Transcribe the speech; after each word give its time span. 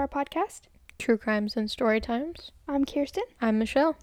our 0.00 0.08
podcast. 0.08 0.62
True 0.98 1.18
Crimes 1.18 1.58
and 1.58 1.70
Story 1.70 2.00
Times. 2.00 2.52
I'm 2.66 2.86
Kirsten, 2.86 3.24
I'm 3.38 3.58
Michelle. 3.58 3.96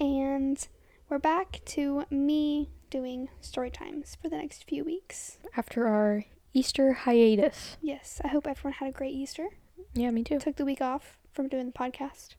and 0.00 0.66
we're 1.08 1.20
back 1.20 1.60
to 1.66 2.02
me 2.10 2.70
doing 2.90 3.28
story 3.40 3.70
times 3.70 4.16
for 4.20 4.28
the 4.28 4.36
next 4.36 4.68
few 4.68 4.84
weeks. 4.84 5.38
After 5.56 5.86
our 5.86 6.24
Easter 6.54 6.92
hiatus. 6.92 7.76
Yes, 7.80 8.20
I 8.24 8.28
hope 8.28 8.48
everyone 8.48 8.72
had 8.74 8.88
a 8.88 8.92
great 8.92 9.14
Easter. 9.14 9.46
Yeah, 9.94 10.10
me 10.10 10.24
too. 10.24 10.40
Took 10.40 10.56
the 10.56 10.64
week 10.64 10.80
off 10.80 11.18
from 11.32 11.46
doing 11.46 11.66
the 11.66 11.72
podcast. 11.72 12.30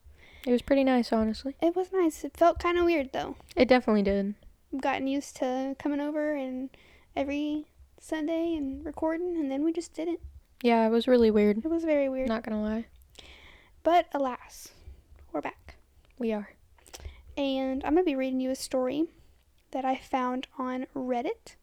It 0.46 0.52
was 0.52 0.62
pretty 0.62 0.84
nice, 0.84 1.14
honestly. 1.14 1.56
It 1.62 1.78
was 1.78 1.94
nice. 1.94 2.26
It 2.26 2.36
felt 2.36 2.60
kind 2.60 2.78
of 2.78 2.84
weird 2.84 3.14
though. 3.14 3.38
It 3.56 3.70
definitely 3.70 4.04
did. 4.04 4.36
I've 4.74 4.82
gotten 4.82 5.08
used 5.08 5.38
to 5.38 5.78
coming 5.80 6.02
over 6.02 6.36
and 6.36 6.70
every 7.16 7.66
Sunday 7.98 8.56
and 8.56 8.86
recording, 8.86 9.38
and 9.38 9.50
then 9.50 9.64
we 9.64 9.72
just 9.72 9.94
didn't. 9.94 10.20
Yeah, 10.62 10.86
it 10.86 10.90
was 10.90 11.08
really 11.08 11.32
weird. 11.32 11.58
It 11.60 11.70
was 11.70 11.84
very 11.84 12.10
weird. 12.10 12.28
Not 12.28 12.44
gonna 12.44 12.62
lie. 12.62 12.86
But 13.84 14.08
alas, 14.14 14.70
we're 15.32 15.42
back. 15.42 15.76
We 16.18 16.34
are. 16.34 16.50
and 17.38 17.82
I'm 17.86 17.94
going 17.94 18.04
to 18.04 18.12
be 18.12 18.16
reading 18.18 18.42
you 18.42 18.50
a 18.52 18.56
story 18.56 19.06
that 19.72 19.86
I 19.86 19.96
found 19.96 20.48
on 20.58 20.86
Reddit. 20.94 21.56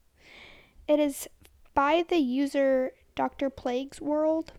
It 0.89 0.99
is 0.99 1.29
by 1.75 2.05
the 2.09 2.17
user 2.17 2.93
Dr. 3.15 3.51
Plague's 3.51 4.01
World. 4.01 4.53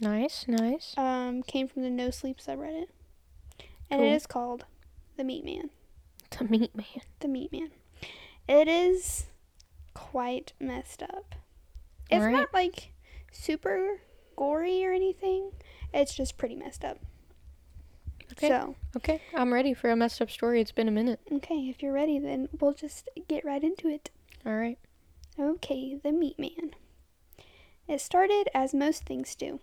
Nice, 0.00 0.46
nice. 0.48 0.94
Um, 0.96 1.42
came 1.42 1.68
from 1.68 1.82
the 1.82 1.90
No 1.90 2.10
Sleep 2.10 2.38
subreddit, 2.38 2.86
and 3.90 4.00
Cool. 4.00 4.04
it 4.04 4.12
is 4.14 4.26
called 4.26 4.64
The 5.18 5.24
Meat 5.24 5.44
Man. 5.44 5.68
The 6.38 6.44
meat 6.44 6.74
man. 6.74 6.86
The 7.20 7.28
Meat 7.28 7.52
Man. 7.52 7.70
It 8.48 8.66
is 8.68 9.26
quite 9.92 10.54
messed 10.58 11.02
up. 11.02 11.34
It's 12.10 12.20
Alright. 12.20 12.32
not 12.32 12.54
like 12.54 12.91
super 13.32 14.00
gory 14.36 14.84
or 14.84 14.92
anything. 14.92 15.50
It's 15.92 16.14
just 16.14 16.38
pretty 16.38 16.54
messed 16.56 16.84
up. 16.84 16.98
Okay. 18.32 18.48
So, 18.48 18.76
Okay, 18.96 19.20
I'm 19.34 19.52
ready 19.52 19.74
for 19.74 19.90
a 19.90 19.96
messed 19.96 20.22
up 20.22 20.30
story. 20.30 20.60
It's 20.60 20.72
been 20.72 20.88
a 20.88 20.92
minute. 20.92 21.20
okay, 21.30 21.68
if 21.68 21.82
you're 21.82 21.92
ready, 21.92 22.18
then 22.18 22.48
we'll 22.60 22.72
just 22.74 23.08
get 23.28 23.44
right 23.44 23.62
into 23.62 23.88
it. 23.88 24.10
All 24.46 24.54
right. 24.56 24.78
Okay, 25.38 25.98
the 26.02 26.12
meat 26.12 26.38
man. 26.38 26.72
It 27.88 28.00
started 28.00 28.48
as 28.54 28.72
most 28.74 29.04
things 29.04 29.34
do, 29.34 29.60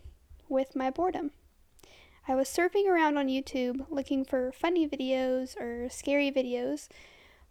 with 0.47 0.75
my 0.75 0.89
boredom. 0.91 1.31
I 2.27 2.35
was 2.35 2.47
surfing 2.47 2.85
around 2.87 3.17
on 3.17 3.27
YouTube 3.27 3.85
looking 3.89 4.23
for 4.23 4.51
funny 4.51 4.87
videos 4.87 5.59
or 5.59 5.89
scary 5.89 6.31
videos 6.31 6.89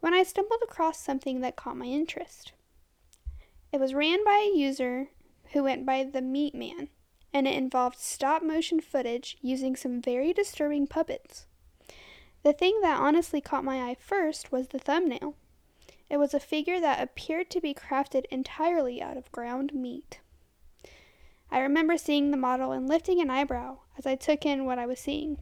when 0.00 0.14
I 0.14 0.22
stumbled 0.22 0.61
across 0.62 1.00
something 1.00 1.41
that 1.41 1.56
caught 1.56 1.77
my 1.77 1.86
interest. 1.86 2.52
It 3.72 3.80
was 3.80 3.92
ran 3.94 4.24
by 4.24 4.50
a 4.52 4.56
user 4.56 5.08
who 5.52 5.62
went 5.62 5.86
by 5.86 6.04
the 6.04 6.22
Meat 6.22 6.54
Man, 6.54 6.88
and 7.32 7.46
it 7.46 7.54
involved 7.56 7.98
stop 7.98 8.42
motion 8.42 8.80
footage 8.80 9.36
using 9.41 9.77
some 9.77 10.00
very 10.00 10.33
disturbing 10.33 10.86
puppets. 10.86 11.46
The 12.42 12.52
thing 12.52 12.80
that 12.83 13.00
honestly 13.00 13.40
caught 13.40 13.64
my 13.64 13.83
eye 13.83 13.96
first 13.98 14.52
was 14.52 14.68
the 14.68 14.78
thumbnail. 14.78 15.34
It 16.08 16.17
was 16.17 16.33
a 16.33 16.40
figure 16.40 16.80
that 16.80 17.02
appeared 17.02 17.50
to 17.50 17.61
be 17.61 17.74
crafted 17.74 18.24
entirely 18.30 19.02
out 19.02 19.17
of 19.17 19.33
ground 19.33 19.74
meat. 19.74 20.20
I 21.50 21.61
remember 21.61 21.96
seeing 21.96 22.30
the 22.30 22.36
model 22.36 22.73
and 22.73 22.89
lifting 22.89 23.20
an 23.20 23.30
eyebrow 23.30 23.78
as 23.96 24.06
I 24.06 24.17
took 24.17 24.46
in 24.46 24.64
what 24.64 24.78
I 24.78 24.86
was 24.86 25.00
seeing. 25.00 25.39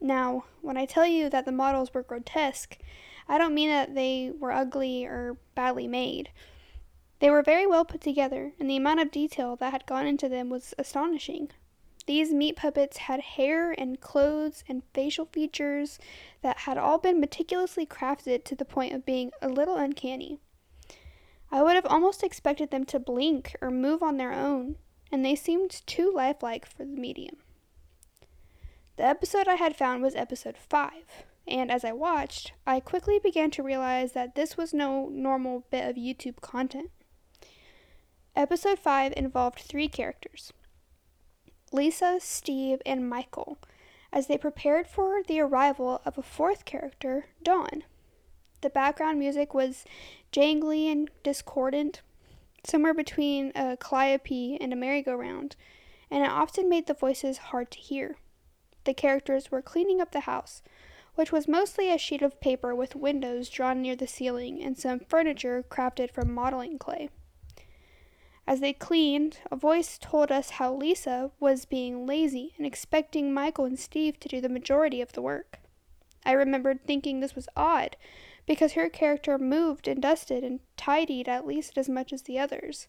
Now, 0.00 0.44
when 0.60 0.76
I 0.76 0.84
tell 0.84 1.06
you 1.06 1.30
that 1.30 1.44
the 1.44 1.52
models 1.52 1.92
were 1.94 2.02
grotesque, 2.02 2.78
I 3.28 3.38
don't 3.38 3.54
mean 3.54 3.68
that 3.68 3.94
they 3.94 4.32
were 4.36 4.52
ugly 4.52 5.04
or 5.04 5.36
badly 5.54 5.86
made. 5.86 6.30
They 7.22 7.30
were 7.30 7.42
very 7.42 7.68
well 7.68 7.84
put 7.84 8.00
together, 8.00 8.52
and 8.58 8.68
the 8.68 8.76
amount 8.76 8.98
of 8.98 9.12
detail 9.12 9.54
that 9.54 9.70
had 9.70 9.86
gone 9.86 10.08
into 10.08 10.28
them 10.28 10.50
was 10.50 10.74
astonishing. 10.76 11.52
These 12.08 12.32
meat 12.32 12.56
puppets 12.56 12.96
had 12.96 13.20
hair 13.20 13.70
and 13.70 14.00
clothes 14.00 14.64
and 14.68 14.82
facial 14.92 15.26
features 15.26 16.00
that 16.42 16.58
had 16.58 16.76
all 16.76 16.98
been 16.98 17.20
meticulously 17.20 17.86
crafted 17.86 18.42
to 18.42 18.56
the 18.56 18.64
point 18.64 18.92
of 18.92 19.06
being 19.06 19.30
a 19.40 19.48
little 19.48 19.76
uncanny. 19.76 20.40
I 21.48 21.62
would 21.62 21.76
have 21.76 21.86
almost 21.86 22.24
expected 22.24 22.72
them 22.72 22.84
to 22.86 22.98
blink 22.98 23.54
or 23.62 23.70
move 23.70 24.02
on 24.02 24.16
their 24.16 24.32
own, 24.32 24.74
and 25.12 25.24
they 25.24 25.36
seemed 25.36 25.86
too 25.86 26.12
lifelike 26.12 26.66
for 26.66 26.78
the 26.78 26.86
medium. 26.86 27.36
The 28.96 29.04
episode 29.04 29.46
I 29.46 29.54
had 29.54 29.76
found 29.76 30.02
was 30.02 30.16
episode 30.16 30.56
5, 30.58 30.92
and 31.46 31.70
as 31.70 31.84
I 31.84 31.92
watched, 31.92 32.52
I 32.66 32.80
quickly 32.80 33.20
began 33.22 33.52
to 33.52 33.62
realize 33.62 34.10
that 34.10 34.34
this 34.34 34.56
was 34.56 34.74
no 34.74 35.08
normal 35.08 35.66
bit 35.70 35.88
of 35.88 35.94
YouTube 35.94 36.40
content. 36.40 36.90
Episode 38.34 38.78
5 38.78 39.12
involved 39.14 39.58
three 39.58 39.88
characters 39.88 40.54
Lisa, 41.70 42.16
Steve, 42.18 42.80
and 42.86 43.06
Michael 43.06 43.58
as 44.10 44.26
they 44.26 44.38
prepared 44.38 44.86
for 44.86 45.22
the 45.22 45.38
arrival 45.38 46.00
of 46.06 46.16
a 46.16 46.22
fourth 46.22 46.64
character, 46.64 47.26
Dawn. 47.42 47.84
The 48.62 48.70
background 48.70 49.18
music 49.18 49.52
was 49.52 49.84
jangly 50.32 50.90
and 50.90 51.10
discordant, 51.22 52.00
somewhere 52.64 52.94
between 52.94 53.52
a 53.54 53.76
calliope 53.76 54.56
and 54.58 54.72
a 54.72 54.76
merry-go-round, 54.76 55.54
and 56.10 56.24
it 56.24 56.30
often 56.30 56.70
made 56.70 56.86
the 56.86 56.94
voices 56.94 57.36
hard 57.36 57.70
to 57.72 57.78
hear. 57.78 58.16
The 58.84 58.94
characters 58.94 59.50
were 59.50 59.60
cleaning 59.60 60.00
up 60.00 60.12
the 60.12 60.20
house, 60.20 60.62
which 61.16 61.32
was 61.32 61.46
mostly 61.46 61.90
a 61.90 61.98
sheet 61.98 62.22
of 62.22 62.40
paper 62.40 62.74
with 62.74 62.96
windows 62.96 63.50
drawn 63.50 63.82
near 63.82 63.94
the 63.94 64.06
ceiling 64.06 64.62
and 64.62 64.78
some 64.78 65.00
furniture 65.00 65.62
crafted 65.68 66.10
from 66.10 66.32
modeling 66.32 66.78
clay. 66.78 67.10
As 68.44 68.60
they 68.60 68.72
cleaned, 68.72 69.38
a 69.50 69.56
voice 69.56 69.96
told 69.98 70.32
us 70.32 70.50
how 70.50 70.74
Lisa 70.74 71.30
was 71.38 71.64
being 71.64 72.06
lazy 72.06 72.54
and 72.58 72.66
expecting 72.66 73.32
Michael 73.32 73.64
and 73.64 73.78
Steve 73.78 74.18
to 74.20 74.28
do 74.28 74.40
the 74.40 74.48
majority 74.48 75.00
of 75.00 75.12
the 75.12 75.22
work. 75.22 75.60
I 76.24 76.32
remembered 76.32 76.84
thinking 76.84 77.20
this 77.20 77.36
was 77.36 77.48
odd 77.56 77.96
because 78.46 78.72
her 78.72 78.88
character 78.88 79.38
moved 79.38 79.86
and 79.86 80.02
dusted 80.02 80.42
and 80.42 80.60
tidied 80.76 81.28
at 81.28 81.46
least 81.46 81.78
as 81.78 81.88
much 81.88 82.12
as 82.12 82.22
the 82.22 82.38
others, 82.38 82.88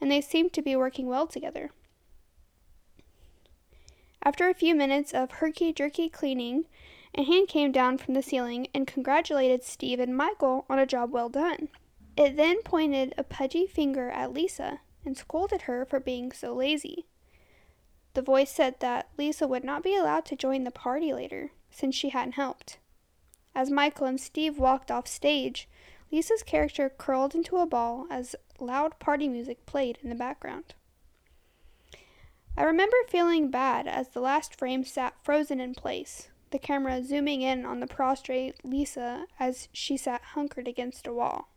and 0.00 0.10
they 0.10 0.20
seemed 0.20 0.52
to 0.54 0.62
be 0.62 0.74
working 0.74 1.06
well 1.06 1.26
together. 1.26 1.70
After 4.22 4.48
a 4.48 4.54
few 4.54 4.74
minutes 4.74 5.12
of 5.12 5.32
herky 5.32 5.72
jerky 5.72 6.08
cleaning, 6.08 6.64
a 7.14 7.22
hand 7.22 7.48
came 7.48 7.72
down 7.72 7.98
from 7.98 8.14
the 8.14 8.22
ceiling 8.22 8.68
and 8.74 8.86
congratulated 8.86 9.62
Steve 9.62 10.00
and 10.00 10.16
Michael 10.16 10.64
on 10.68 10.78
a 10.78 10.86
job 10.86 11.12
well 11.12 11.28
done. 11.28 11.68
It 12.16 12.36
then 12.36 12.62
pointed 12.62 13.14
a 13.18 13.22
pudgy 13.22 13.66
finger 13.66 14.08
at 14.10 14.32
Lisa 14.32 14.80
and 15.04 15.16
scolded 15.16 15.62
her 15.62 15.84
for 15.84 16.00
being 16.00 16.32
so 16.32 16.54
lazy. 16.54 17.06
The 18.14 18.22
voice 18.22 18.50
said 18.50 18.76
that 18.80 19.08
Lisa 19.18 19.46
would 19.46 19.64
not 19.64 19.82
be 19.82 19.96
allowed 19.96 20.24
to 20.26 20.36
join 20.36 20.64
the 20.64 20.70
party 20.70 21.12
later 21.12 21.50
since 21.70 21.94
she 21.94 22.10
hadn't 22.10 22.32
helped. 22.32 22.78
As 23.54 23.70
Michael 23.70 24.06
and 24.06 24.20
Steve 24.20 24.58
walked 24.58 24.90
off 24.90 25.06
stage, 25.06 25.68
Lisa's 26.10 26.42
character 26.42 26.88
curled 26.88 27.34
into 27.34 27.56
a 27.56 27.66
ball 27.66 28.06
as 28.10 28.36
loud 28.60 28.98
party 28.98 29.28
music 29.28 29.66
played 29.66 29.98
in 30.02 30.10
the 30.10 30.14
background. 30.14 30.74
I 32.56 32.62
remember 32.62 32.96
feeling 33.08 33.50
bad 33.50 33.88
as 33.88 34.10
the 34.10 34.20
last 34.20 34.54
frame 34.54 34.84
sat 34.84 35.14
frozen 35.24 35.60
in 35.60 35.74
place, 35.74 36.28
the 36.50 36.58
camera 36.60 37.02
zooming 37.02 37.42
in 37.42 37.66
on 37.66 37.80
the 37.80 37.88
prostrate 37.88 38.64
Lisa 38.64 39.26
as 39.40 39.68
she 39.72 39.96
sat 39.96 40.22
hunkered 40.22 40.68
against 40.68 41.08
a 41.08 41.12
wall. 41.12 41.48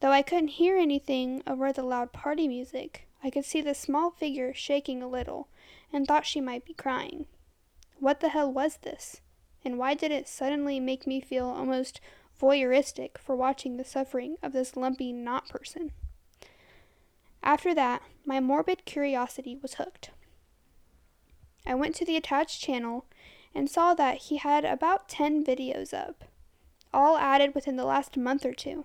Though 0.00 0.12
I 0.12 0.22
couldn't 0.22 0.48
hear 0.48 0.76
anything 0.76 1.42
over 1.46 1.72
the 1.72 1.82
loud 1.82 2.12
party 2.12 2.46
music, 2.46 3.08
I 3.22 3.30
could 3.30 3.44
see 3.44 3.60
the 3.60 3.74
small 3.74 4.10
figure 4.10 4.54
shaking 4.54 5.02
a 5.02 5.08
little 5.08 5.48
and 5.92 6.06
thought 6.06 6.26
she 6.26 6.40
might 6.40 6.64
be 6.64 6.74
crying. 6.74 7.26
What 7.98 8.20
the 8.20 8.28
hell 8.28 8.52
was 8.52 8.76
this? 8.76 9.20
And 9.64 9.76
why 9.76 9.94
did 9.94 10.12
it 10.12 10.28
suddenly 10.28 10.78
make 10.78 11.06
me 11.06 11.20
feel 11.20 11.46
almost 11.46 12.00
voyeuristic 12.40 13.18
for 13.18 13.34
watching 13.34 13.76
the 13.76 13.84
suffering 13.84 14.36
of 14.40 14.52
this 14.52 14.76
lumpy 14.76 15.12
knot 15.12 15.48
person? 15.48 15.90
After 17.42 17.74
that, 17.74 18.02
my 18.24 18.38
morbid 18.38 18.84
curiosity 18.84 19.56
was 19.60 19.74
hooked. 19.74 20.10
I 21.66 21.74
went 21.74 21.96
to 21.96 22.04
the 22.04 22.16
attached 22.16 22.62
channel 22.62 23.06
and 23.52 23.68
saw 23.68 23.94
that 23.94 24.18
he 24.18 24.36
had 24.36 24.64
about 24.64 25.08
10 25.08 25.44
videos 25.44 25.92
up, 25.92 26.24
all 26.94 27.18
added 27.18 27.54
within 27.54 27.76
the 27.76 27.84
last 27.84 28.16
month 28.16 28.46
or 28.46 28.54
two. 28.54 28.84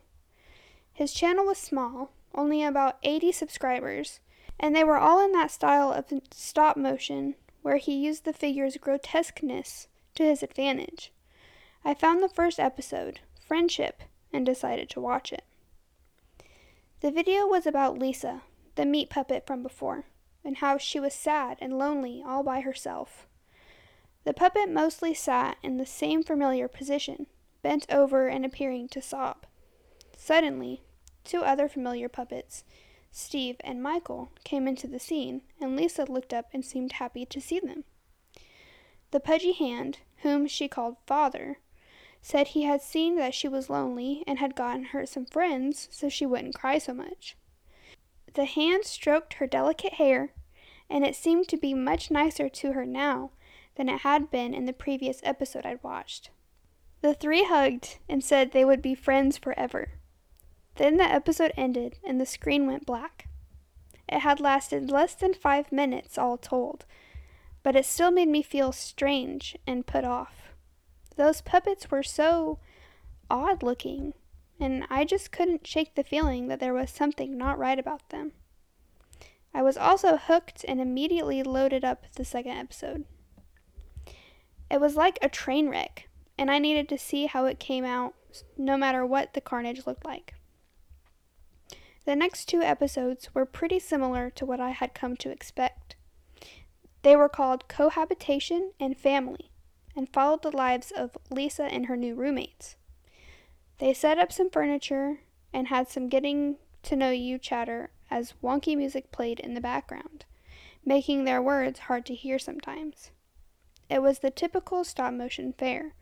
His 0.93 1.11
channel 1.11 1.45
was 1.45 1.57
small, 1.57 2.11
only 2.35 2.63
about 2.63 2.99
80 3.03 3.31
subscribers, 3.31 4.19
and 4.59 4.75
they 4.75 4.83
were 4.83 4.97
all 4.97 5.23
in 5.23 5.31
that 5.31 5.51
style 5.51 5.91
of 5.91 6.05
stop 6.31 6.77
motion 6.77 7.35
where 7.63 7.77
he 7.77 7.95
used 7.95 8.25
the 8.25 8.33
figure's 8.33 8.77
grotesqueness 8.77 9.87
to 10.15 10.23
his 10.23 10.43
advantage. 10.43 11.11
I 11.83 11.93
found 11.93 12.21
the 12.21 12.29
first 12.29 12.59
episode, 12.59 13.21
Friendship, 13.45 14.03
and 14.31 14.45
decided 14.45 14.89
to 14.91 15.01
watch 15.01 15.33
it. 15.33 15.43
The 17.01 17.11
video 17.11 17.47
was 17.47 17.65
about 17.65 17.97
Lisa, 17.97 18.43
the 18.75 18.85
meat 18.85 19.09
puppet 19.09 19.45
from 19.47 19.63
before, 19.63 20.05
and 20.45 20.57
how 20.57 20.77
she 20.77 20.99
was 20.99 21.13
sad 21.13 21.57
and 21.59 21.77
lonely 21.77 22.23
all 22.25 22.43
by 22.43 22.61
herself. 22.61 23.27
The 24.25 24.33
puppet 24.33 24.69
mostly 24.69 25.13
sat 25.13 25.57
in 25.63 25.77
the 25.77 25.85
same 25.85 26.23
familiar 26.23 26.67
position, 26.67 27.27
bent 27.61 27.85
over 27.91 28.27
and 28.27 28.45
appearing 28.45 28.87
to 28.89 29.01
sob. 29.01 29.45
Suddenly, 30.25 30.81
two 31.25 31.41
other 31.41 31.67
familiar 31.67 32.07
puppets, 32.07 32.63
Steve 33.11 33.57
and 33.59 33.83
Michael, 33.83 34.31
came 34.45 34.69
into 34.69 34.87
the 34.87 34.97
scene, 34.97 35.41
and 35.59 35.75
Lisa 35.75 36.09
looked 36.09 36.33
up 36.33 36.45
and 36.53 36.63
seemed 36.63 36.93
happy 36.93 37.25
to 37.25 37.41
see 37.41 37.59
them. 37.59 37.83
The 39.11 39.19
pudgy 39.19 39.51
hand, 39.51 39.97
whom 40.21 40.47
she 40.47 40.69
called 40.69 40.95
Father, 41.05 41.57
said 42.21 42.47
he 42.47 42.63
had 42.63 42.81
seen 42.81 43.17
that 43.17 43.33
she 43.33 43.49
was 43.49 43.69
lonely 43.69 44.23
and 44.25 44.39
had 44.39 44.55
gotten 44.55 44.85
her 44.85 45.05
some 45.05 45.25
friends 45.25 45.89
so 45.91 46.07
she 46.07 46.25
wouldn't 46.25 46.55
cry 46.55 46.77
so 46.77 46.93
much. 46.93 47.35
The 48.33 48.45
hand 48.45 48.85
stroked 48.85 49.33
her 49.33 49.45
delicate 49.45 49.95
hair, 49.95 50.31
and 50.89 51.03
it 51.03 51.17
seemed 51.17 51.49
to 51.49 51.57
be 51.57 51.73
much 51.73 52.09
nicer 52.09 52.47
to 52.47 52.71
her 52.71 52.85
now 52.85 53.31
than 53.75 53.89
it 53.89 53.99
had 53.99 54.31
been 54.31 54.53
in 54.53 54.67
the 54.67 54.71
previous 54.71 55.19
episode 55.23 55.65
I'd 55.65 55.83
watched. 55.83 56.29
The 57.01 57.13
three 57.13 57.43
hugged 57.43 57.97
and 58.07 58.23
said 58.23 58.53
they 58.53 58.63
would 58.63 58.81
be 58.81 58.95
friends 58.95 59.37
forever. 59.37 59.89
Then 60.75 60.97
the 60.97 61.03
episode 61.03 61.51
ended 61.55 61.99
and 62.03 62.19
the 62.19 62.25
screen 62.25 62.65
went 62.65 62.85
black. 62.85 63.27
It 64.09 64.19
had 64.19 64.39
lasted 64.39 64.91
less 64.91 65.15
than 65.15 65.33
five 65.33 65.71
minutes, 65.71 66.17
all 66.17 66.37
told, 66.37 66.85
but 67.61 67.75
it 67.75 67.85
still 67.85 68.11
made 68.11 68.27
me 68.27 68.41
feel 68.41 68.71
strange 68.71 69.57
and 69.65 69.87
put 69.87 70.03
off. 70.03 70.53
Those 71.15 71.41
puppets 71.41 71.89
were 71.89 72.03
so 72.03 72.59
odd 73.29 73.63
looking, 73.63 74.13
and 74.59 74.85
I 74.89 75.05
just 75.05 75.31
couldn't 75.31 75.67
shake 75.67 75.95
the 75.95 76.03
feeling 76.03 76.47
that 76.47 76.59
there 76.59 76.73
was 76.73 76.89
something 76.89 77.37
not 77.37 77.57
right 77.57 77.79
about 77.79 78.09
them. 78.09 78.33
I 79.53 79.61
was 79.61 79.77
also 79.77 80.17
hooked 80.17 80.65
and 80.67 80.81
immediately 80.81 81.43
loaded 81.43 81.85
up 81.85 82.05
the 82.15 82.25
second 82.25 82.57
episode. 82.57 83.05
It 84.69 84.81
was 84.81 84.95
like 84.95 85.19
a 85.21 85.29
train 85.29 85.69
wreck, 85.69 86.09
and 86.37 86.49
I 86.49 86.57
needed 86.57 86.89
to 86.89 86.97
see 86.97 87.27
how 87.27 87.45
it 87.45 87.59
came 87.59 87.85
out 87.85 88.15
no 88.57 88.75
matter 88.75 89.05
what 89.05 89.33
the 89.33 89.41
carnage 89.41 89.85
looked 89.85 90.05
like. 90.05 90.33
The 92.05 92.15
next 92.15 92.45
two 92.45 92.61
episodes 92.61 93.33
were 93.33 93.45
pretty 93.45 93.79
similar 93.79 94.29
to 94.31 94.45
what 94.45 94.59
I 94.59 94.71
had 94.71 94.93
come 94.93 95.15
to 95.17 95.29
expect. 95.29 95.95
They 97.01 97.15
were 97.15 97.29
called 97.29 97.67
Cohabitation 97.67 98.71
and 98.79 98.97
Family 98.97 99.51
and 99.95 100.11
followed 100.11 100.41
the 100.41 100.55
lives 100.55 100.91
of 100.91 101.17
Lisa 101.29 101.63
and 101.63 101.85
her 101.85 101.95
new 101.95 102.15
roommates. 102.15 102.75
They 103.77 103.93
set 103.93 104.17
up 104.17 104.31
some 104.31 104.49
furniture 104.49 105.19
and 105.53 105.67
had 105.67 105.87
some 105.87 106.09
getting 106.09 106.57
to 106.83 106.95
know 106.95 107.11
you 107.11 107.37
chatter 107.37 107.91
as 108.11 108.33
wonky 108.43 108.75
music 108.75 109.11
played 109.11 109.39
in 109.39 109.53
the 109.53 109.61
background, 109.61 110.25
making 110.85 111.23
their 111.23 111.41
words 111.41 111.79
hard 111.79 112.05
to 112.07 112.15
hear 112.15 112.37
sometimes. 112.37 113.11
It 113.89 114.01
was 114.01 114.19
the 114.19 114.31
typical 114.31 114.83
stop 114.83 115.13
motion 115.13 115.53
fare, 115.53 115.93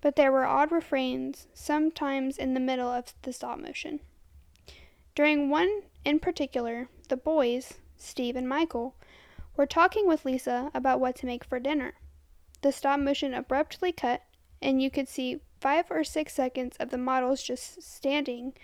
but 0.00 0.16
there 0.16 0.30
were 0.30 0.44
odd 0.44 0.70
refrains 0.70 1.48
sometimes 1.54 2.38
in 2.38 2.54
the 2.54 2.60
middle 2.60 2.88
of 2.88 3.14
the 3.22 3.32
stop 3.32 3.58
motion. 3.58 4.00
During 5.20 5.50
one 5.50 5.82
in 6.02 6.18
particular, 6.18 6.88
the 7.10 7.16
boys, 7.18 7.74
Steve 7.98 8.36
and 8.36 8.48
Michael, 8.48 8.94
were 9.54 9.66
talking 9.66 10.08
with 10.08 10.24
Lisa 10.24 10.70
about 10.72 10.98
what 10.98 11.14
to 11.16 11.26
make 11.26 11.44
for 11.44 11.60
dinner. 11.60 11.92
The 12.62 12.72
stop 12.72 12.98
motion 13.00 13.34
abruptly 13.34 13.92
cut, 13.92 14.22
and 14.62 14.80
you 14.80 14.90
could 14.90 15.08
see 15.08 15.42
five 15.60 15.90
or 15.90 16.04
six 16.04 16.32
seconds 16.32 16.78
of 16.80 16.88
the 16.88 16.96
models 16.96 17.42
just 17.42 17.82
standing 17.82 18.54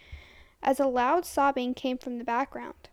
as 0.62 0.80
a 0.80 0.86
loud 0.86 1.26
sobbing 1.26 1.74
came 1.74 1.98
from 1.98 2.16
the 2.16 2.24
background. 2.24 2.88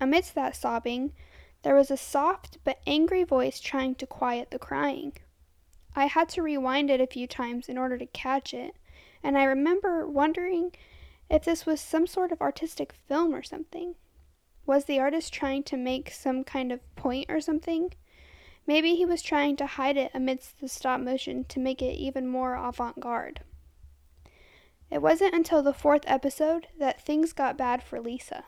Amidst 0.00 0.36
that 0.36 0.54
sobbing, 0.54 1.14
there 1.62 1.74
was 1.74 1.90
a 1.90 1.96
soft 1.96 2.58
but 2.62 2.78
angry 2.86 3.24
voice 3.24 3.58
trying 3.58 3.96
to 3.96 4.06
quiet 4.06 4.52
the 4.52 4.60
crying. 4.60 5.14
I 5.96 6.06
had 6.06 6.28
to 6.28 6.42
rewind 6.42 6.88
it 6.88 7.00
a 7.00 7.06
few 7.08 7.26
times 7.26 7.68
in 7.68 7.76
order 7.76 7.98
to 7.98 8.06
catch 8.06 8.54
it, 8.54 8.76
and 9.24 9.36
I 9.36 9.42
remember 9.42 10.06
wondering 10.06 10.70
if 11.30 11.44
this 11.44 11.66
was 11.66 11.80
some 11.80 12.06
sort 12.06 12.32
of 12.32 12.40
artistic 12.40 12.92
film 12.92 13.34
or 13.34 13.42
something. 13.42 13.94
Was 14.66 14.84
the 14.84 14.98
artist 14.98 15.32
trying 15.32 15.62
to 15.64 15.76
make 15.76 16.10
some 16.10 16.44
kind 16.44 16.72
of 16.72 16.96
point 16.96 17.26
or 17.28 17.40
something? 17.40 17.92
Maybe 18.66 18.96
he 18.96 19.06
was 19.06 19.22
trying 19.22 19.56
to 19.56 19.66
hide 19.66 19.96
it 19.96 20.10
amidst 20.12 20.60
the 20.60 20.68
stop 20.68 21.00
motion 21.00 21.44
to 21.44 21.58
make 21.58 21.80
it 21.80 21.96
even 21.96 22.28
more 22.28 22.54
avant 22.54 23.00
garde. 23.00 23.40
It 24.90 25.02
wasn't 25.02 25.34
until 25.34 25.62
the 25.62 25.72
fourth 25.72 26.04
episode 26.06 26.68
that 26.78 27.00
things 27.00 27.32
got 27.32 27.56
bad 27.56 27.82
for 27.82 28.00
Lisa. 28.00 28.44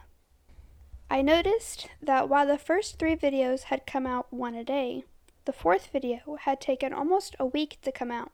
I 1.10 1.22
noticed 1.22 1.88
that 2.00 2.28
while 2.28 2.46
the 2.46 2.58
first 2.58 2.98
three 2.98 3.16
videos 3.16 3.64
had 3.64 3.86
come 3.86 4.06
out 4.06 4.32
one 4.32 4.54
a 4.54 4.64
day, 4.64 5.04
the 5.44 5.52
fourth 5.52 5.88
video 5.92 6.36
had 6.40 6.60
taken 6.60 6.92
almost 6.92 7.34
a 7.38 7.46
week 7.46 7.78
to 7.82 7.90
come 7.90 8.10
out. 8.10 8.30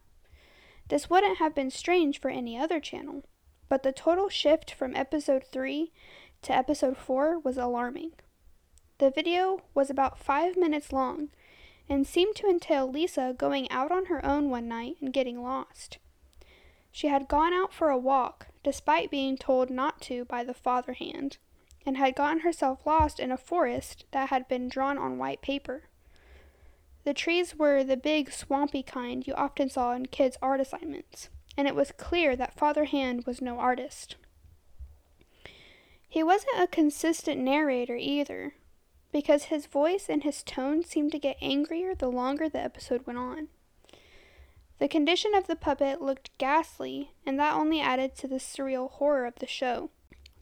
This 0.89 1.09
wouldn't 1.09 1.39
have 1.39 1.55
been 1.55 1.71
strange 1.71 2.21
for 2.21 2.31
any 2.31 2.59
other 2.59 2.79
channel, 2.79 3.25
but 3.69 3.83
the 3.83 3.93
total 3.93 4.29
shift 4.29 4.73
from 4.73 4.95
episode 4.95 5.45
3 5.51 5.93
to 6.43 6.53
episode 6.53 6.97
4 6.97 7.39
was 7.39 7.57
alarming. 7.57 8.13
The 8.99 9.11
video 9.11 9.63
was 9.75 9.91
about 9.91 10.19
5 10.19 10.57
minutes 10.57 10.93
long 10.93 11.29
and 11.89 12.07
seemed 12.07 12.37
to 12.37 12.49
entail 12.49 12.91
Lisa 12.91 13.35
going 13.37 13.71
out 13.71 13.93
on 13.93 14.07
her 14.07 14.25
own 14.25 14.51
one 14.51 14.69
night 14.69 14.97
and 15.01 15.13
getting 15.13 15.43
lost. 15.43 15.99
She 16.91 17.09
had 17.09 17.29
gone 17.29 17.53
out 17.53 17.75
for 17.75 17.91
a 17.91 17.99
walk, 17.99 18.49
despite 18.63 19.11
being 19.11 19.37
told 19.37 19.69
not 19.71 20.01
to 20.03 20.25
by 20.25 20.43
the 20.45 20.55
father 20.55 20.95
hand, 20.95 21.37
and 21.85 21.97
had 21.97 22.17
gotten 22.17 22.41
herself 22.41 22.87
lost 22.87 23.21
in 23.21 23.31
a 23.31 23.37
forest 23.37 24.07
that 24.13 24.31
had 24.31 24.49
been 24.49 24.69
drawn 24.69 24.97
on 24.97 25.19
white 25.19 25.43
paper. 25.43 25.85
The 27.05 27.15
trees 27.15 27.55
were 27.55 27.85
the 27.85 27.97
big, 27.97 28.33
swampy 28.33 28.83
kind 28.83 29.27
you 29.27 29.35
often 29.35 29.69
saw 29.69 29.93
in 29.93 30.07
kids' 30.07 30.39
art 30.43 30.61
assignments, 30.61 31.29
and 31.57 31.67
it 31.67 31.75
was 31.75 31.93
clear 31.93 32.37
that 32.37 32.57
Father 32.57 32.85
Hand 32.85 33.25
was 33.27 33.41
no 33.41 33.59
artist. 33.59 34.17
He 36.09 36.23
wasn't 36.23 36.61
a 36.61 36.67
consistent 36.67 37.41
narrator 37.41 37.97
either, 37.97 38.55
because 39.13 39.45
his 39.45 39.67
voice 39.67 40.07
and 40.09 40.23
his 40.23 40.43
tone 40.43 40.85
seemed 40.85 41.13
to 41.13 41.19
get 41.19 41.37
angrier 41.41 41.95
the 41.95 42.09
longer 42.09 42.49
the 42.49 42.63
episode 42.63 43.07
went 43.07 43.19
on. 43.19 43.49
The 44.79 44.89
condition 44.89 45.35
of 45.35 45.47
the 45.47 45.57
puppet 45.57 46.03
looked 46.03 46.37
ghastly, 46.39 47.13
and 47.25 47.39
that 47.41 47.55
only 47.55 47.81
added 47.81 48.15
to 48.17 48.29
the 48.29 48.37
surreal 48.37 48.91
horror 48.91 49.25
of 49.25 49.37
the 49.37 49.47
show. 49.47 49.91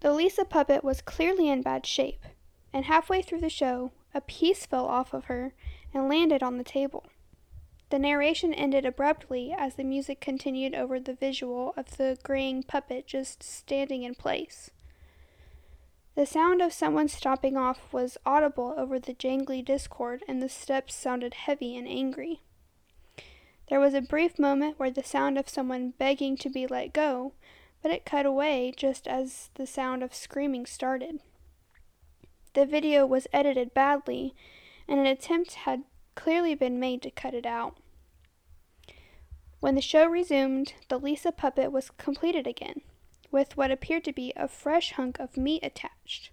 The 0.01 0.13
Lisa 0.13 0.45
puppet 0.45 0.83
was 0.83 1.01
clearly 1.01 1.49
in 1.49 1.63
bad 1.63 1.87
shape, 1.87 2.25
and 2.73 2.85
halfway 2.85 3.23
through 3.23 3.41
the 3.41 3.49
show, 3.49 3.93
a 4.13 4.21
piece 4.21 4.67
fell 4.67 4.87
off 4.87 5.15
of 5.15 5.27
her 5.27 5.55
and 5.93 6.09
landed 6.09 6.43
on 6.43 6.59
the 6.59 6.65
table. 6.65 7.07
The 7.95 8.01
narration 8.01 8.53
ended 8.53 8.85
abruptly 8.85 9.55
as 9.57 9.77
the 9.77 9.85
music 9.85 10.21
continued 10.21 10.75
over 10.75 10.99
the 10.99 11.15
visual 11.15 11.73
of 11.77 11.97
the 11.97 12.19
graying 12.25 12.65
puppet 12.65 13.07
just 13.07 13.41
standing 13.41 14.03
in 14.03 14.17
place. 14.17 14.73
The 16.17 16.27
sound 16.27 16.61
of 16.61 16.73
someone 16.73 17.07
stomping 17.07 17.57
off 17.57 17.93
was 17.93 18.19
audible 18.27 18.75
over 18.77 18.99
the 18.99 19.15
jangly 19.15 19.65
discord, 19.65 20.25
and 20.27 20.43
the 20.43 20.49
steps 20.49 20.93
sounded 20.97 21.35
heavy 21.35 21.77
and 21.77 21.87
angry. 21.87 22.43
There 23.71 23.79
was 23.79 23.95
a 23.95 24.01
brief 24.01 24.41
moment 24.41 24.77
where 24.77 24.91
the 24.91 25.05
sound 25.05 25.39
of 25.39 25.49
someone 25.49 25.95
begging 25.97 26.37
to 26.39 26.51
be 26.51 26.67
let 26.67 26.93
go 26.93 27.35
but 27.81 27.93
it 27.93 28.05
cut 28.05 28.27
away 28.27 28.75
just 28.77 29.07
as 29.07 29.51
the 29.55 29.69
sound 29.69 30.03
of 30.03 30.13
screaming 30.13 30.67
started. 30.67 31.21
The 32.55 32.67
video 32.67 33.07
was 33.07 33.29
edited 33.33 33.73
badly, 33.73 34.35
and 34.89 34.99
an 34.99 35.07
attempt 35.07 35.55
had 35.55 35.85
clearly 36.17 36.57
been 36.57 36.81
made 36.81 37.01
to 37.03 37.13
cut 37.13 37.35
it 37.35 37.47
out. 37.47 37.77
When 39.65 39.77
the 39.77 39.81
show 39.81 40.05
resumed, 40.05 40.75
the 40.91 40.99
Lisa 40.99 41.33
puppet 41.33 41.73
was 41.73 41.91
completed 41.97 42.47
again, 42.47 42.83
with 43.31 43.57
what 43.57 43.71
appeared 43.71 44.05
to 44.05 44.13
be 44.13 44.31
a 44.37 44.47
fresh 44.47 44.93
hunk 44.93 45.19
of 45.19 45.39
meat 45.39 45.65
attached. 45.65 46.29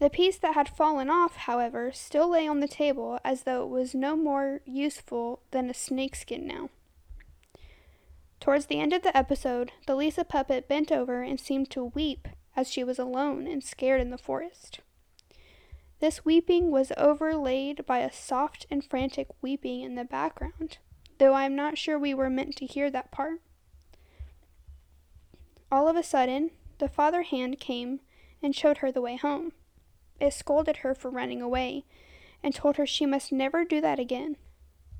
The 0.00 0.10
piece 0.10 0.36
that 0.36 0.52
had 0.52 0.68
fallen 0.68 1.08
off, 1.08 1.36
however, 1.36 1.92
still 1.92 2.28
lay 2.28 2.46
on 2.46 2.60
the 2.60 2.68
table 2.68 3.18
as 3.24 3.44
though 3.44 3.62
it 3.62 3.70
was 3.70 3.94
no 3.94 4.16
more 4.16 4.60
useful 4.66 5.40
than 5.50 5.70
a 5.70 5.72
snakeskin 5.72 6.46
now. 6.46 6.68
Towards 8.38 8.66
the 8.66 8.80
end 8.80 8.92
of 8.92 9.00
the 9.00 9.16
episode, 9.16 9.72
the 9.86 9.94
Lisa 9.94 10.24
puppet 10.24 10.68
bent 10.68 10.92
over 10.92 11.22
and 11.22 11.40
seemed 11.40 11.70
to 11.70 11.86
weep 11.86 12.28
as 12.54 12.70
she 12.70 12.84
was 12.84 12.98
alone 12.98 13.46
and 13.46 13.64
scared 13.64 14.02
in 14.02 14.10
the 14.10 14.18
forest. 14.18 14.80
This 16.00 16.22
weeping 16.22 16.70
was 16.70 16.92
overlaid 16.98 17.86
by 17.86 18.00
a 18.00 18.12
soft 18.12 18.66
and 18.70 18.84
frantic 18.84 19.28
weeping 19.40 19.80
in 19.80 19.94
the 19.94 20.04
background, 20.04 20.76
though 21.18 21.32
I 21.32 21.44
am 21.44 21.54
not 21.54 21.78
sure 21.78 21.98
we 21.98 22.14
were 22.14 22.30
meant 22.30 22.56
to 22.56 22.66
hear 22.66 22.90
that 22.90 23.10
part. 23.10 23.40
All 25.70 25.88
of 25.88 25.96
a 25.96 26.02
sudden, 26.02 26.50
the 26.78 26.88
father 26.88 27.22
hand 27.22 27.60
came 27.60 28.00
and 28.42 28.54
showed 28.54 28.78
her 28.78 28.92
the 28.92 29.00
way 29.00 29.16
home. 29.16 29.52
It 30.20 30.32
scolded 30.32 30.78
her 30.78 30.94
for 30.94 31.10
running 31.10 31.42
away 31.42 31.84
and 32.42 32.54
told 32.54 32.76
her 32.76 32.86
she 32.86 33.06
must 33.06 33.32
never 33.32 33.64
do 33.64 33.80
that 33.80 33.98
again. 33.98 34.36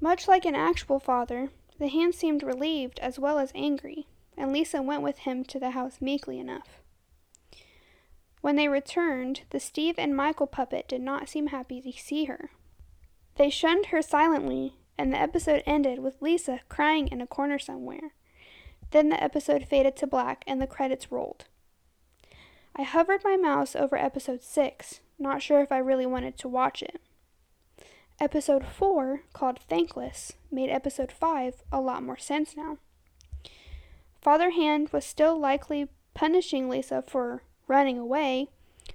Much 0.01 0.27
like 0.27 0.45
an 0.45 0.55
actual 0.55 0.99
father, 0.99 1.51
the 1.79 1.89
hand 1.89 2.15
seemed 2.15 2.43
relieved 2.43 2.99
as 3.01 3.19
well 3.19 3.39
as 3.39 3.53
angry, 3.55 4.07
and 4.37 4.53
Lisa 4.53 4.83
went 4.83 5.03
with 5.03 5.19
him 5.19 5.45
to 5.45 5.61
the 5.61 5.71
house 5.71 6.01
meekly 6.01 6.39
enough. 6.39 6.81
When 8.41 8.57
they 8.57 8.69
returned, 8.69 9.43
the 9.51 9.61
Steve 9.61 9.95
and 9.99 10.17
Michael 10.17 10.47
puppet 10.47 10.89
did 10.89 11.01
not 11.01 11.29
seem 11.29 11.47
happy 11.47 11.81
to 11.81 11.93
see 11.93 12.25
her. 12.25 12.51
They 13.37 13.51
shunned 13.51 13.87
her 13.87 14.03
silently, 14.03 14.75
and 14.97 15.13
the 15.13 15.21
episode 15.21 15.63
ended 15.67 15.99
with 15.99 16.23
Lisa 16.23 16.61
crying 16.69 17.09
in 17.09 17.21
a 17.21 17.27
corner 17.27 17.59
somewhere. 17.59 18.13
Then 18.91 19.09
the 19.09 19.23
episode 19.23 19.67
faded 19.67 19.97
to 19.97 20.07
black 20.07 20.45
and 20.47 20.61
the 20.61 20.67
credits 20.67 21.11
rolled. 21.11 21.47
I 22.77 22.83
hovered 22.83 23.23
my 23.25 23.37
mouse 23.37 23.77
over 23.77 23.97
episode 23.97 24.43
6, 24.43 25.01
not 25.19 25.43
sure 25.43 25.61
if 25.61 25.71
I 25.71 25.79
really 25.79 26.07
wanted 26.07 26.37
to 26.39 26.49
watch 26.49 26.83
it. 26.83 27.01
Episode 28.21 28.65
4, 28.65 29.23
called 29.33 29.59
Thankless, 29.69 30.33
made 30.51 30.71
episode 30.71 31.11
5 31.11 31.63
a 31.73 31.81
lot 31.81 32.03
more 32.03 32.17
sense 32.17 32.57
now. 32.57 32.79
Father 34.21 34.51
Hand 34.51 34.91
was 34.91 35.05
still 35.05 35.39
likely 35.39 35.89
punishing 36.15 36.69
Lisa 36.69 37.03
for 37.07 37.43
running 37.67 37.99
away, 37.99 38.49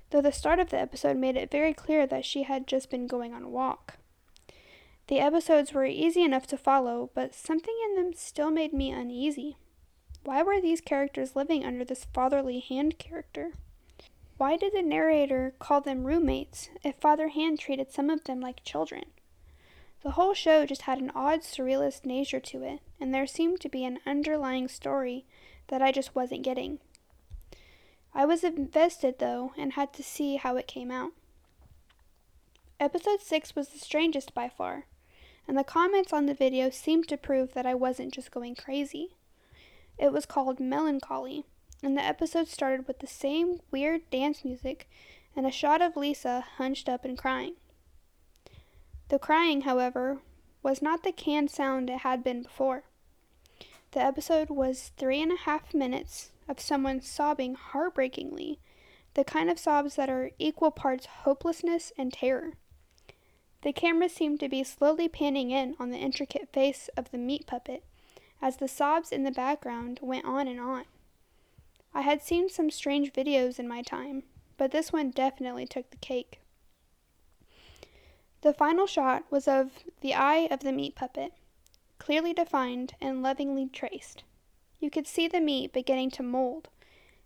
though 0.09 0.21
the 0.21 0.31
start 0.31 0.59
of 0.59 0.69
the 0.69 0.79
episode 0.79 1.17
made 1.17 1.35
it 1.35 1.51
very 1.51 1.73
clear 1.73 2.07
that 2.07 2.25
she 2.25 2.43
had 2.43 2.67
just 2.67 2.89
been 2.89 3.07
going 3.07 3.33
on 3.33 3.43
a 3.43 3.49
walk. 3.49 3.97
The 5.09 5.19
episodes 5.19 5.73
were 5.73 5.87
easy 5.87 6.21
enough 6.21 6.45
to 6.47 6.57
follow, 6.57 7.09
but 7.15 7.33
something 7.33 7.75
in 7.83 7.95
them 7.95 8.13
still 8.13 8.51
made 8.51 8.73
me 8.73 8.91
uneasy. 8.91 9.57
Why 10.23 10.43
were 10.43 10.61
these 10.61 10.81
characters 10.81 11.35
living 11.35 11.65
under 11.65 11.83
this 11.83 12.05
fatherly 12.13 12.59
hand 12.59 12.99
character? 12.99 13.53
Why 14.37 14.55
did 14.55 14.71
the 14.71 14.83
narrator 14.83 15.55
call 15.57 15.81
them 15.81 16.05
roommates 16.05 16.69
if 16.83 16.93
Father 16.97 17.29
Hand 17.29 17.57
treated 17.59 17.91
some 17.91 18.11
of 18.11 18.25
them 18.25 18.39
like 18.39 18.63
children? 18.63 19.05
The 20.03 20.11
whole 20.11 20.35
show 20.35 20.67
just 20.67 20.83
had 20.83 20.99
an 20.99 21.11
odd 21.15 21.41
surrealist 21.41 22.05
nature 22.05 22.39
to 22.41 22.61
it, 22.61 22.79
and 23.01 23.11
there 23.11 23.25
seemed 23.25 23.61
to 23.61 23.69
be 23.69 23.83
an 23.83 23.97
underlying 24.05 24.67
story 24.67 25.25
that 25.69 25.81
I 25.81 25.91
just 25.91 26.13
wasn't 26.13 26.43
getting. 26.43 26.77
I 28.13 28.25
was 28.25 28.43
invested, 28.43 29.17
though, 29.17 29.53
and 29.57 29.73
had 29.73 29.91
to 29.93 30.03
see 30.03 30.35
how 30.35 30.55
it 30.55 30.67
came 30.67 30.91
out. 30.91 31.13
Episode 32.79 33.21
6 33.21 33.55
was 33.55 33.69
the 33.69 33.79
strangest 33.79 34.35
by 34.35 34.47
far, 34.47 34.85
and 35.49 35.57
the 35.57 35.63
comments 35.63 36.13
on 36.13 36.27
the 36.27 36.35
video 36.35 36.69
seemed 36.69 37.07
to 37.07 37.17
prove 37.17 37.55
that 37.55 37.65
I 37.65 37.73
wasn't 37.73 38.13
just 38.13 38.29
going 38.29 38.53
crazy. 38.53 39.15
It 39.97 40.13
was 40.13 40.27
called 40.27 40.59
Melancholy, 40.59 41.43
and 41.81 41.97
the 41.97 42.03
episode 42.03 42.47
started 42.47 42.87
with 42.87 42.99
the 42.99 43.07
same 43.07 43.59
weird 43.71 44.07
dance 44.11 44.45
music 44.45 44.87
and 45.35 45.47
a 45.47 45.51
shot 45.51 45.81
of 45.81 45.97
Lisa 45.97 46.45
hunched 46.57 46.87
up 46.87 47.03
and 47.03 47.17
crying. 47.17 47.55
The 49.07 49.17
crying, 49.17 49.61
however, 49.61 50.19
was 50.61 50.83
not 50.83 51.01
the 51.01 51.11
canned 51.11 51.49
sound 51.49 51.89
it 51.89 52.01
had 52.01 52.23
been 52.23 52.43
before. 52.43 52.83
The 53.93 54.01
episode 54.01 54.51
was 54.51 54.91
three 54.97 55.19
and 55.19 55.31
a 55.31 55.35
half 55.35 55.73
minutes 55.73 56.29
of 56.47 56.59
someone 56.59 57.01
sobbing 57.01 57.55
heartbreakingly, 57.55 58.59
the 59.15 59.23
kind 59.23 59.49
of 59.49 59.57
sobs 59.57 59.95
that 59.95 60.11
are 60.11 60.29
equal 60.37 60.69
parts 60.69 61.07
hopelessness 61.07 61.91
and 61.97 62.13
terror. 62.13 62.53
The 63.61 63.73
camera 63.73 64.07
seemed 64.07 64.39
to 64.39 64.49
be 64.49 64.63
slowly 64.63 65.09
panning 65.09 65.51
in 65.51 65.75
on 65.79 65.89
the 65.89 65.97
intricate 65.97 66.49
face 66.53 66.89
of 66.95 67.11
the 67.11 67.17
meat 67.17 67.45
puppet 67.45 67.83
as 68.41 68.57
the 68.57 68.67
sobs 68.67 69.11
in 69.11 69.23
the 69.23 69.31
background 69.31 69.99
went 70.01 70.25
on 70.25 70.47
and 70.47 70.59
on. 70.59 70.85
I 71.93 72.01
had 72.01 72.21
seen 72.21 72.49
some 72.49 72.71
strange 72.71 73.11
videos 73.11 73.59
in 73.59 73.67
my 73.67 73.81
time, 73.81 74.23
but 74.57 74.71
this 74.71 74.93
one 74.93 75.09
definitely 75.09 75.65
took 75.65 75.89
the 75.89 75.97
cake. 75.97 76.39
The 78.41 78.53
final 78.53 78.87
shot 78.87 79.25
was 79.29 79.47
of 79.47 79.71
the 79.99 80.13
eye 80.13 80.47
of 80.49 80.61
the 80.61 80.71
meat 80.71 80.95
puppet, 80.95 81.33
clearly 81.97 82.33
defined 82.33 82.93
and 83.01 83.21
lovingly 83.21 83.67
traced. 83.67 84.23
You 84.79 84.89
could 84.89 85.07
see 85.07 85.27
the 85.27 85.41
meat 85.41 85.73
beginning 85.73 86.11
to 86.11 86.23
mold, 86.23 86.69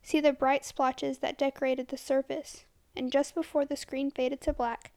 see 0.02 0.20
the 0.20 0.34
bright 0.34 0.66
splotches 0.66 1.20
that 1.20 1.38
decorated 1.38 1.90
the 1.90 1.98
surface, 1.98 2.66
and 2.96 3.12
just 3.12 3.36
before 3.36 3.66
the 3.66 3.75
screen 3.75 4.10
faded 4.10 4.42
to 4.42 4.54
black, 4.54 4.93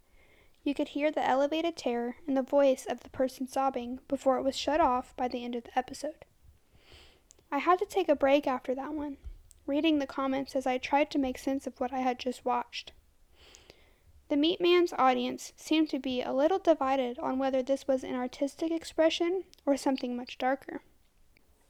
you 0.67 0.75
could 0.75 0.89
hear 0.89 1.13
the 1.13 1.27
elevated 1.27 1.77
terror 1.77 2.17
in 2.27 2.35
the 2.35 2.43
voice 2.43 2.87
of 2.87 3.01
the 3.01 3.11
person 3.11 3.47
sobbing 3.47 4.01
before 4.09 4.37
it 4.37 4.43
was 4.43 4.57
shut 4.57 4.81
off 4.81 5.15
by 5.17 5.29
the 5.29 5.45
end 5.45 5.55
of 5.55 5.63
the 5.65 5.79
episode. 5.79 6.25
I 7.53 7.59
had 7.59 7.79
to 7.79 7.87
take 7.87 8.09
a 8.09 8.17
break 8.17 8.49
after 8.49 8.75
that 8.75 8.93
one, 8.93 9.17
reading 9.65 10.01
the 10.01 10.07
comments 10.07 10.57
as 10.57 10.67
I 10.67 10.79
tried 10.79 11.11
to 11.13 11.19
make 11.19 11.39
sense 11.39 11.67
of 11.69 11.79
what 11.79 11.93
I 11.93 12.01
had 12.01 12.19
just 12.19 12.45
watched. 12.45 12.93
The 14.29 14.37
Meat 14.37 14.61
Man's 14.61 14.93
audience 14.95 15.53
seemed 15.57 15.89
to 15.91 16.01
be 16.01 16.21
a 16.21 16.33
little 16.33 16.59
divided 16.59 17.17
on 17.21 17.39
whether 17.39 17.63
this 17.63 17.87
was 17.87 18.03
an 18.03 18.17
artistic 18.17 18.73
expression 18.73 19.45
or 19.65 19.77
something 19.77 20.17
much 20.17 20.37
darker. 20.37 20.83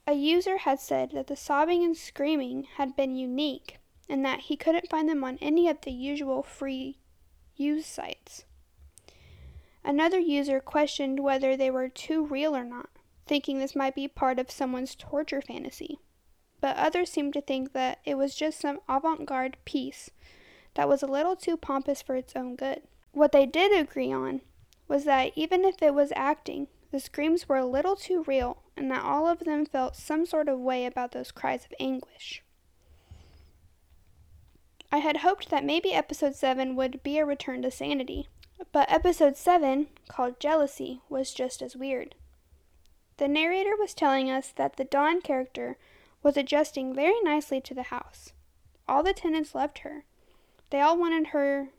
A 0.07 0.13
user 0.13 0.57
had 0.57 0.79
said 0.79 1.11
that 1.11 1.27
the 1.27 1.35
sobbing 1.35 1.83
and 1.83 1.95
screaming 1.95 2.63
had 2.77 2.95
been 2.95 3.15
unique 3.15 3.77
and 4.09 4.25
that 4.25 4.41
he 4.41 4.57
couldn't 4.57 4.89
find 4.89 5.07
them 5.07 5.23
on 5.23 5.37
any 5.39 5.69
of 5.69 5.81
the 5.81 5.91
usual 5.91 6.41
free 6.41 6.97
use 7.55 7.85
sites. 7.85 8.45
Another 9.87 10.19
user 10.19 10.59
questioned 10.59 11.19
whether 11.19 11.57
they 11.57 11.71
were 11.71 11.89
too 11.89 12.23
real 12.23 12.55
or 12.55 12.63
not, 12.63 12.89
thinking 13.25 13.57
this 13.57 13.75
might 13.75 13.95
be 13.95 14.07
part 14.07 14.37
of 14.37 14.51
someone's 14.51 14.93
torture 14.93 15.41
fantasy 15.41 15.97
but 16.59 16.77
others 16.77 17.11
seemed 17.11 17.33
to 17.33 17.41
think 17.41 17.73
that 17.73 17.99
it 18.05 18.15
was 18.15 18.35
just 18.35 18.59
some 18.59 18.79
avant 18.89 19.25
garde 19.25 19.57
piece 19.65 20.09
that 20.73 20.89
was 20.89 21.01
a 21.01 21.07
little 21.07 21.35
too 21.35 21.57
pompous 21.57 22.01
for 22.01 22.15
its 22.15 22.35
own 22.35 22.55
good. 22.55 22.81
What 23.11 23.31
they 23.31 23.45
did 23.45 23.77
agree 23.77 24.11
on 24.11 24.41
was 24.87 25.05
that 25.05 25.31
even 25.35 25.65
if 25.65 25.81
it 25.81 25.93
was 25.93 26.13
acting, 26.15 26.67
the 26.91 26.99
screams 26.99 27.49
were 27.49 27.57
a 27.57 27.65
little 27.65 27.95
too 27.95 28.23
real, 28.27 28.63
and 28.75 28.89
that 28.91 29.03
all 29.03 29.27
of 29.27 29.39
them 29.39 29.65
felt 29.65 29.95
some 29.95 30.25
sort 30.25 30.47
of 30.47 30.59
way 30.59 30.85
about 30.85 31.11
those 31.11 31.31
cries 31.31 31.65
of 31.65 31.73
anguish. 31.79 32.43
I 34.91 34.99
had 34.99 35.17
hoped 35.17 35.49
that 35.49 35.65
maybe 35.65 35.93
episode 35.93 36.35
7 36.35 36.75
would 36.75 37.03
be 37.03 37.17
a 37.17 37.25
return 37.25 37.61
to 37.63 37.71
sanity, 37.71 38.29
but 38.71 38.91
episode 38.91 39.37
7, 39.37 39.87
called 40.07 40.39
Jealousy, 40.39 41.01
was 41.09 41.33
just 41.33 41.61
as 41.61 41.75
weird. 41.75 42.15
The 43.17 43.27
narrator 43.27 43.75
was 43.77 43.93
telling 43.93 44.29
us 44.29 44.51
that 44.55 44.77
the 44.77 44.83
Dawn 44.83 45.21
character 45.21 45.77
was 46.23 46.37
adjusting 46.37 46.93
very 46.93 47.19
nicely 47.21 47.61
to 47.61 47.73
the 47.73 47.83
house. 47.83 48.33
All 48.87 49.03
the 49.03 49.13
tenants 49.13 49.55
loved 49.55 49.79
her. 49.79 50.03
They 50.69 50.81
all 50.81 50.97
wanted 50.97 51.27
her 51.27 51.69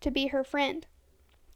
to 0.00 0.10
be 0.10 0.28
her 0.28 0.44
friend. 0.44 0.86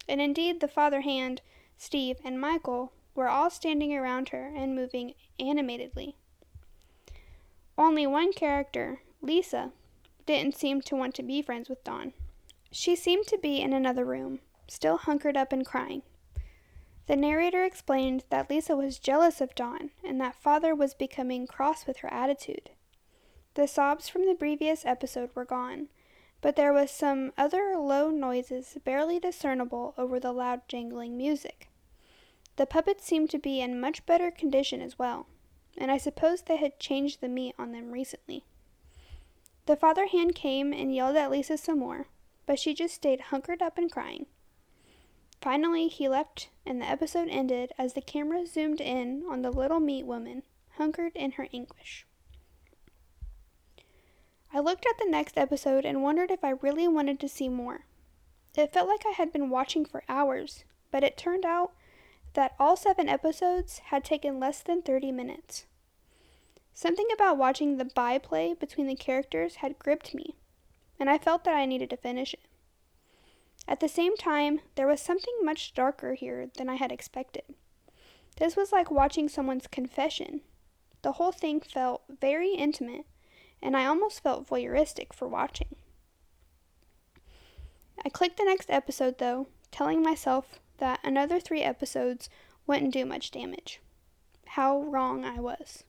And 0.08 0.20
indeed, 0.20 0.60
the 0.60 0.68
father 0.68 1.02
hand, 1.02 1.42
Steve, 1.76 2.18
and 2.24 2.40
Michael 2.40 2.92
were 3.14 3.28
all 3.28 3.50
standing 3.50 3.94
around 3.94 4.30
her 4.30 4.52
and 4.54 4.74
moving 4.74 5.14
animatedly. 5.38 6.16
Only 7.76 8.06
one 8.06 8.32
character, 8.32 9.00
Lisa, 9.20 9.72
didn't 10.26 10.56
seem 10.56 10.80
to 10.82 10.96
want 10.96 11.14
to 11.16 11.22
be 11.22 11.42
friends 11.42 11.68
with 11.68 11.82
Dawn. 11.84 12.12
She 12.70 12.96
seemed 12.96 13.26
to 13.28 13.38
be 13.38 13.60
in 13.60 13.72
another 13.72 14.04
room, 14.04 14.40
still 14.72 14.96
hunkered 14.96 15.36
up 15.36 15.52
and 15.52 15.66
crying. 15.66 16.02
The 17.06 17.16
narrator 17.16 17.64
explained 17.64 18.24
that 18.30 18.48
Lisa 18.48 18.76
was 18.76 18.98
jealous 18.98 19.40
of 19.40 19.54
Dawn 19.54 19.90
and 20.02 20.20
that 20.20 20.34
father 20.34 20.74
was 20.74 20.94
becoming 20.94 21.46
cross 21.46 21.86
with 21.86 21.98
her 21.98 22.12
attitude. 22.12 22.70
The 23.54 23.68
sobs 23.68 24.08
from 24.08 24.26
the 24.26 24.34
previous 24.34 24.86
episode 24.86 25.30
were 25.34 25.44
gone, 25.44 25.88
but 26.40 26.56
there 26.56 26.72
was 26.72 26.90
some 26.90 27.32
other 27.36 27.76
low 27.76 28.08
noises 28.10 28.78
barely 28.84 29.20
discernible 29.20 29.94
over 29.98 30.18
the 30.18 30.32
loud 30.32 30.66
jangling 30.68 31.16
music. 31.16 31.68
The 32.56 32.66
puppets 32.66 33.04
seemed 33.04 33.30
to 33.30 33.38
be 33.38 33.60
in 33.60 33.80
much 33.80 34.06
better 34.06 34.30
condition 34.30 34.80
as 34.80 34.98
well, 34.98 35.26
and 35.76 35.90
I 35.90 35.98
suppose 35.98 36.42
they 36.42 36.56
had 36.56 36.78
changed 36.78 37.20
the 37.20 37.28
meat 37.28 37.54
on 37.58 37.72
them 37.72 37.90
recently. 37.90 38.44
The 39.66 39.76
father 39.76 40.06
hand 40.06 40.34
came 40.34 40.72
and 40.72 40.94
yelled 40.94 41.16
at 41.16 41.30
Lisa 41.30 41.58
some 41.58 41.78
more, 41.78 42.06
but 42.46 42.58
she 42.58 42.74
just 42.74 42.94
stayed 42.94 43.20
hunkered 43.20 43.62
up 43.62 43.78
and 43.78 43.90
crying. 43.90 44.26
Finally, 45.42 45.88
he 45.88 46.08
left, 46.08 46.50
and 46.64 46.80
the 46.80 46.88
episode 46.88 47.28
ended 47.28 47.72
as 47.76 47.94
the 47.94 48.00
camera 48.00 48.46
zoomed 48.46 48.80
in 48.80 49.24
on 49.28 49.42
the 49.42 49.50
little 49.50 49.80
meat 49.80 50.06
woman, 50.06 50.44
hunkered 50.76 51.10
in 51.16 51.32
her 51.32 51.48
anguish. 51.52 52.06
I 54.54 54.60
looked 54.60 54.86
at 54.86 54.98
the 54.98 55.10
next 55.10 55.36
episode 55.36 55.84
and 55.84 56.00
wondered 56.00 56.30
if 56.30 56.44
I 56.44 56.50
really 56.50 56.86
wanted 56.86 57.18
to 57.18 57.28
see 57.28 57.48
more. 57.48 57.86
It 58.54 58.72
felt 58.72 58.88
like 58.88 59.04
I 59.04 59.10
had 59.10 59.32
been 59.32 59.50
watching 59.50 59.84
for 59.84 60.04
hours, 60.08 60.62
but 60.92 61.02
it 61.02 61.16
turned 61.16 61.44
out 61.44 61.72
that 62.34 62.54
all 62.60 62.76
seven 62.76 63.08
episodes 63.08 63.80
had 63.86 64.04
taken 64.04 64.38
less 64.38 64.62
than 64.62 64.80
30 64.80 65.10
minutes. 65.10 65.66
Something 66.72 67.08
about 67.12 67.36
watching 67.36 67.78
the 67.78 67.84
byplay 67.84 68.54
between 68.54 68.86
the 68.86 68.94
characters 68.94 69.56
had 69.56 69.80
gripped 69.80 70.14
me, 70.14 70.36
and 71.00 71.10
I 71.10 71.18
felt 71.18 71.42
that 71.44 71.56
I 71.56 71.66
needed 71.66 71.90
to 71.90 71.96
finish 71.96 72.32
it. 72.32 72.40
At 73.68 73.80
the 73.80 73.88
same 73.88 74.16
time, 74.16 74.60
there 74.74 74.86
was 74.86 75.00
something 75.00 75.34
much 75.42 75.74
darker 75.74 76.14
here 76.14 76.48
than 76.56 76.68
I 76.68 76.74
had 76.74 76.92
expected. 76.92 77.44
This 78.36 78.56
was 78.56 78.72
like 78.72 78.90
watching 78.90 79.28
someone's 79.28 79.66
confession. 79.66 80.40
The 81.02 81.12
whole 81.12 81.32
thing 81.32 81.60
felt 81.60 82.02
very 82.08 82.54
intimate, 82.54 83.06
and 83.60 83.76
I 83.76 83.86
almost 83.86 84.22
felt 84.22 84.48
voyeuristic 84.48 85.12
for 85.12 85.28
watching. 85.28 85.76
I 88.04 88.08
clicked 88.08 88.36
the 88.36 88.44
next 88.44 88.70
episode 88.70 89.18
though, 89.18 89.46
telling 89.70 90.02
myself 90.02 90.60
that 90.78 91.00
another 91.04 91.38
three 91.38 91.62
episodes 91.62 92.28
wouldn't 92.66 92.92
do 92.92 93.04
much 93.04 93.30
damage. 93.30 93.80
How 94.46 94.82
wrong 94.82 95.24
I 95.24 95.40
was. 95.40 95.84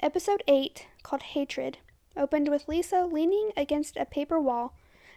Episode 0.00 0.42
8, 0.46 0.86
called 1.02 1.22
Hatred, 1.22 1.78
opened 2.16 2.48
with 2.48 2.68
Lisa 2.68 3.04
leaning 3.04 3.50
against 3.56 3.96
a 3.96 4.04
paper 4.04 4.40
wall 4.40 4.74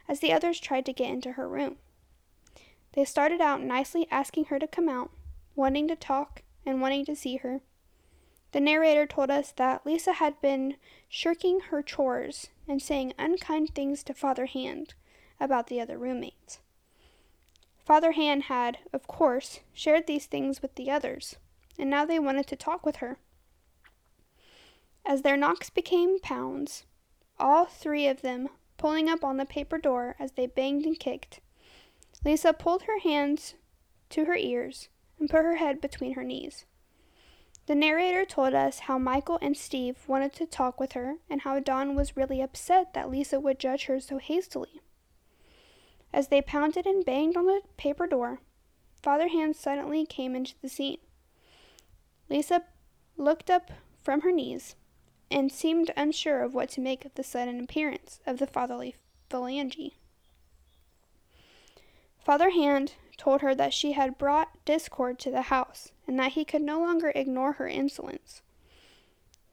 as 0.09 0.19
the 0.19 0.33
others 0.33 0.59
tried 0.59 0.85
to 0.87 0.91
get 0.91 1.11
into 1.11 1.33
her 1.33 1.47
room. 1.47 1.77
They 2.93 3.05
started 3.05 3.39
out 3.39 3.61
nicely 3.61 4.07
asking 4.09 4.45
her 4.45 4.57
to 4.57 4.67
come 4.67 4.89
out, 4.89 5.11
wanting 5.55 5.87
to 5.87 5.95
talk, 5.95 6.41
and 6.65 6.81
wanting 6.81 7.05
to 7.05 7.15
see 7.15 7.37
her. 7.37 7.61
The 8.51 8.59
narrator 8.59 9.05
told 9.05 9.29
us 9.29 9.51
that 9.53 9.85
Lisa 9.85 10.13
had 10.13 10.41
been 10.41 10.75
shirking 11.07 11.59
her 11.69 11.83
chores 11.83 12.47
and 12.67 12.81
saying 12.81 13.13
unkind 13.19 13.75
things 13.75 14.03
to 14.03 14.13
Father 14.15 14.47
Hand 14.47 14.95
about 15.39 15.67
the 15.67 15.79
other 15.79 15.99
roommates. 15.99 16.59
Father 17.85 18.13
Hand 18.13 18.43
had, 18.43 18.79
of 18.91 19.07
course, 19.07 19.59
shared 19.71 20.07
these 20.07 20.25
things 20.25 20.61
with 20.61 20.73
the 20.75 20.89
others, 20.89 21.35
and 21.77 21.89
now 21.89 22.05
they 22.05 22.19
wanted 22.19 22.47
to 22.47 22.55
talk 22.55 22.85
with 22.85 22.97
her. 22.97 23.19
As 25.05 25.21
their 25.21 25.37
knocks 25.37 25.69
became 25.69 26.19
pounds, 26.19 26.85
all 27.39 27.65
three 27.65 28.07
of 28.07 28.21
them 28.21 28.49
pulling 28.79 29.07
up 29.07 29.23
on 29.23 29.37
the 29.37 29.45
paper 29.45 29.77
door 29.77 30.15
as 30.17 30.31
they 30.31 30.47
banged 30.47 30.85
and 30.85 30.99
kicked, 30.99 31.39
Lisa 32.25 32.53
pulled 32.53 32.83
her 32.83 32.99
hands 32.99 33.53
to 34.09 34.25
her 34.25 34.35
ears 34.35 34.89
and 35.19 35.29
put 35.29 35.43
her 35.43 35.57
head 35.57 35.79
between 35.79 36.13
her 36.13 36.23
knees. 36.23 36.65
The 37.67 37.75
narrator 37.75 38.25
told 38.25 38.55
us 38.55 38.79
how 38.79 38.97
Michael 38.97 39.37
and 39.43 39.55
Steve 39.55 39.97
wanted 40.07 40.33
to 40.33 40.47
talk 40.47 40.79
with 40.79 40.93
her 40.93 41.17
and 41.29 41.41
how 41.41 41.59
Dawn 41.59 41.93
was 41.93 42.17
really 42.17 42.41
upset 42.41 42.93
that 42.93 43.11
Lisa 43.11 43.39
would 43.39 43.59
judge 43.59 43.85
her 43.85 43.99
so 43.99 44.17
hastily. 44.17 44.81
As 46.11 46.29
they 46.29 46.41
pounded 46.41 46.87
and 46.87 47.05
banged 47.05 47.37
on 47.37 47.45
the 47.45 47.61
paper 47.77 48.07
door, 48.07 48.39
Father 49.03 49.27
Hand 49.27 49.55
suddenly 49.55 50.05
came 50.05 50.35
into 50.35 50.55
the 50.61 50.69
scene. 50.69 50.97
Lisa 52.27 52.63
looked 53.17 53.51
up 53.51 53.71
from 54.01 54.21
her 54.21 54.31
knees 54.31 54.75
and 55.31 55.51
seemed 55.51 55.91
unsure 55.95 56.41
of 56.41 56.53
what 56.53 56.69
to 56.69 56.81
make 56.81 57.05
of 57.05 57.13
the 57.15 57.23
sudden 57.23 57.59
appearance 57.59 58.19
of 58.25 58.39
the 58.39 58.47
fatherly 58.47 58.95
phalange. 59.29 59.93
Father 62.17 62.49
Hand 62.51 62.93
told 63.17 63.41
her 63.41 63.55
that 63.55 63.73
she 63.73 63.93
had 63.93 64.17
brought 64.17 64.63
discord 64.65 65.19
to 65.19 65.31
the 65.31 65.43
house 65.43 65.91
and 66.07 66.19
that 66.19 66.33
he 66.33 66.45
could 66.45 66.61
no 66.61 66.79
longer 66.79 67.11
ignore 67.15 67.53
her 67.53 67.67
insolence. 67.67 68.41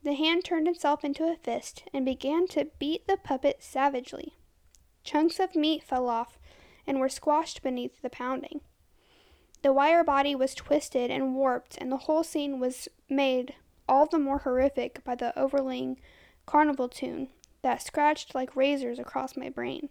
The 0.02 0.14
hand 0.14 0.44
turned 0.44 0.68
itself 0.68 1.04
into 1.04 1.24
a 1.24 1.36
fist 1.36 1.84
and 1.92 2.04
began 2.04 2.46
to 2.48 2.68
beat 2.78 3.06
the 3.06 3.16
puppet 3.16 3.62
savagely. 3.62 4.34
Chunks 5.02 5.40
of 5.40 5.56
meat 5.56 5.82
fell 5.82 6.08
off 6.08 6.38
and 6.86 7.00
were 7.00 7.08
squashed 7.08 7.62
beneath 7.62 8.02
the 8.02 8.10
pounding. 8.10 8.60
The 9.62 9.72
wire 9.72 10.04
body 10.04 10.34
was 10.34 10.54
twisted 10.54 11.10
and 11.10 11.34
warped, 11.34 11.76
and 11.78 11.90
the 11.90 11.96
whole 11.96 12.22
scene 12.22 12.60
was 12.60 12.88
made 13.08 13.54
all 13.88 14.06
the 14.06 14.18
more 14.18 14.38
horrific 14.38 15.02
by 15.04 15.14
the 15.14 15.36
overlaying 15.38 16.00
carnival 16.44 16.88
tune 16.88 17.28
that 17.62 17.82
scratched 17.82 18.34
like 18.34 18.54
razors 18.56 18.98
across 18.98 19.36
my 19.36 19.48
brain. 19.48 19.88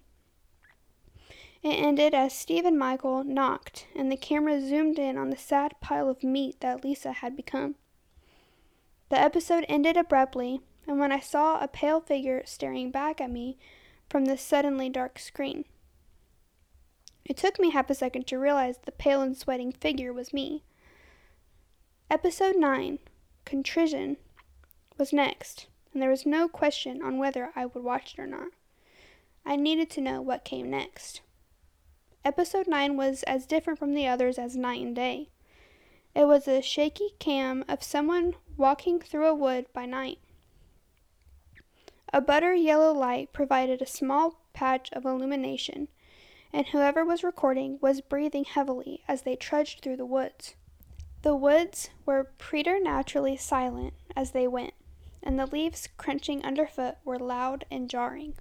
It 1.62 1.74
ended 1.74 2.14
as 2.14 2.32
Steve 2.32 2.64
and 2.64 2.78
Michael 2.78 3.24
knocked, 3.24 3.88
and 3.96 4.12
the 4.12 4.18
camera 4.18 4.62
zoomed 4.62 5.00
in 5.00 5.18
on 5.18 5.32
the 5.32 5.38
sad 5.38 5.74
pile 5.82 6.08
of 6.08 6.24
meat 6.24 6.60
that 6.60 6.84
Lisa 6.84 7.12
had 7.12 7.36
become. 7.36 7.76
The 9.10 9.20
episode 9.20 9.66
ended 9.68 9.98
abruptly, 9.98 10.62
and 10.88 11.00
when 11.00 11.12
I 11.12 11.20
saw 11.20 11.60
a 11.60 11.68
pale 11.68 12.00
figure 12.02 12.44
staring 12.46 12.92
back 12.92 13.20
at 13.20 13.32
me 13.32 13.58
from 14.10 14.26
the 14.26 14.38
suddenly 14.38 14.90
dark 14.90 15.18
screen. 15.18 15.66
It 17.26 17.38
took 17.38 17.60
me 17.60 17.72
half 17.72 17.90
a 17.90 17.96
second 17.96 18.28
to 18.28 18.38
realize 18.38 18.78
the 18.78 18.92
pale 18.92 19.22
and 19.22 19.36
sweating 19.36 19.72
figure 19.72 20.14
was 20.14 20.34
me. 20.34 20.64
Episode 22.12 22.56
9 22.56 23.00
Contrition 23.46 24.18
was 24.98 25.14
next, 25.14 25.68
and 25.94 26.02
there 26.02 26.10
was 26.10 26.26
no 26.26 26.48
question 26.48 27.02
on 27.02 27.20
whether 27.20 27.52
I 27.56 27.68
would 27.68 27.84
watch 27.84 28.16
it 28.16 28.20
or 28.20 28.28
not. 28.28 28.50
I 29.46 29.56
needed 29.56 29.90
to 29.92 30.02
know 30.02 30.20
what 30.22 30.44
came 30.44 30.70
next. 30.70 31.22
Episode 32.26 32.68
9 32.68 32.98
was 32.98 33.22
as 33.24 33.46
different 33.46 33.78
from 33.78 33.94
the 33.94 34.08
others 34.08 34.40
as 34.40 34.58
night 34.58 34.82
and 34.82 34.96
day. 34.96 35.30
It 36.16 36.26
was 36.26 36.48
a 36.48 36.62
shaky 36.62 37.12
cam 37.20 37.64
of 37.68 37.84
someone 37.84 38.34
walking 38.58 39.00
through 39.00 39.28
a 39.28 39.36
wood 39.36 39.68
by 39.74 39.86
night. 39.86 40.18
A 42.12 42.22
butter 42.22 42.56
yellow 42.56 42.94
light 42.94 43.32
provided 43.32 43.82
a 43.82 43.86
small 43.86 44.40
patch 44.54 44.90
of 44.94 45.06
illumination, 45.06 45.90
and 46.52 46.66
whoever 46.68 47.06
was 47.06 47.24
recording 47.24 47.78
was 47.80 48.02
breathing 48.02 48.46
heavily 48.46 49.04
as 49.08 49.22
they 49.22 49.36
trudged 49.36 49.82
through 49.82 49.98
the 49.98 50.06
woods. 50.06 50.56
The 51.26 51.36
woods 51.36 51.90
were 52.06 52.24
preternaturally 52.38 53.36
silent 53.36 53.96
as 54.16 54.30
they 54.30 54.48
went, 54.48 54.76
and 55.24 55.40
the 55.40 55.48
leaves 55.48 55.90
crunching 55.98 56.46
underfoot 56.46 56.98
were 57.04 57.18
loud 57.18 57.66
and 57.72 57.90
jarring. 57.90 58.36